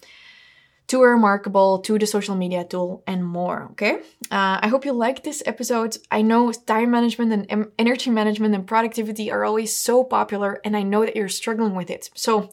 to 0.87 1.01
a 1.01 1.09
remarkable, 1.09 1.79
to 1.79 1.97
the 1.97 2.05
social 2.05 2.35
media 2.35 2.63
tool, 2.63 3.03
and 3.07 3.25
more. 3.25 3.69
Okay. 3.71 3.95
Uh, 4.31 4.59
I 4.61 4.67
hope 4.67 4.85
you 4.85 4.93
like 4.93 5.23
this 5.23 5.41
episode. 5.45 5.97
I 6.11 6.21
know 6.21 6.51
time 6.51 6.91
management 6.91 7.47
and 7.49 7.71
energy 7.79 8.11
management 8.11 8.53
and 8.53 8.67
productivity 8.67 9.31
are 9.31 9.43
always 9.43 9.75
so 9.75 10.03
popular, 10.03 10.59
and 10.63 10.77
I 10.77 10.83
know 10.83 11.05
that 11.05 11.15
you're 11.15 11.29
struggling 11.29 11.75
with 11.75 11.89
it. 11.89 12.09
So, 12.13 12.51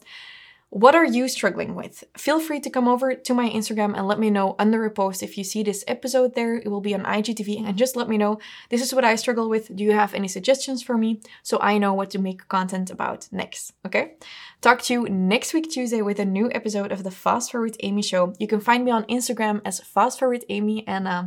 what 0.73 0.95
are 0.95 1.05
you 1.05 1.27
struggling 1.27 1.75
with? 1.75 2.03
Feel 2.17 2.39
free 2.39 2.59
to 2.59 2.69
come 2.71 2.87
over 2.87 3.13
to 3.13 3.33
my 3.35 3.47
Instagram 3.47 3.95
and 3.95 4.07
let 4.07 4.17
me 4.17 4.31
know 4.31 4.55
under 4.57 4.83
a 4.85 4.89
post 4.89 5.21
if 5.21 5.37
you 5.37 5.43
see 5.43 5.61
this 5.61 5.83
episode 5.87 6.33
there. 6.33 6.55
It 6.55 6.67
will 6.67 6.81
be 6.81 6.95
on 6.95 7.03
IGTV 7.03 7.63
and 7.63 7.77
just 7.77 7.95
let 7.95 8.09
me 8.09 8.17
know 8.17 8.39
this 8.71 8.81
is 8.81 8.91
what 8.91 9.05
I 9.05 9.13
struggle 9.13 9.49
with. 9.49 9.75
Do 9.75 9.83
you 9.83 9.91
have 9.91 10.15
any 10.15 10.27
suggestions 10.27 10.81
for 10.81 10.97
me 10.97 11.21
so 11.43 11.59
I 11.61 11.77
know 11.77 11.93
what 11.93 12.09
to 12.11 12.19
make 12.19 12.47
content 12.47 12.89
about 12.89 13.27
next? 13.31 13.73
Okay? 13.85 14.13
Talk 14.61 14.81
to 14.83 14.93
you 14.93 15.03
next 15.03 15.53
week 15.53 15.69
Tuesday 15.69 16.01
with 16.01 16.17
a 16.17 16.25
new 16.25 16.49
episode 16.51 16.91
of 16.91 17.03
the 17.03 17.11
Fast 17.11 17.51
Forward 17.51 17.77
Amy 17.81 18.01
show. 18.01 18.33
You 18.39 18.47
can 18.47 18.59
find 18.59 18.83
me 18.83 18.89
on 18.89 19.03
Instagram 19.03 19.61
as 19.63 19.79
Fast 19.79 20.17
Forward 20.17 20.43
Amy 20.49 20.87
and 20.87 21.07
uh, 21.07 21.25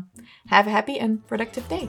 have 0.48 0.66
a 0.66 0.70
happy 0.70 0.98
and 0.98 1.24
productive 1.28 1.68
day. 1.68 1.88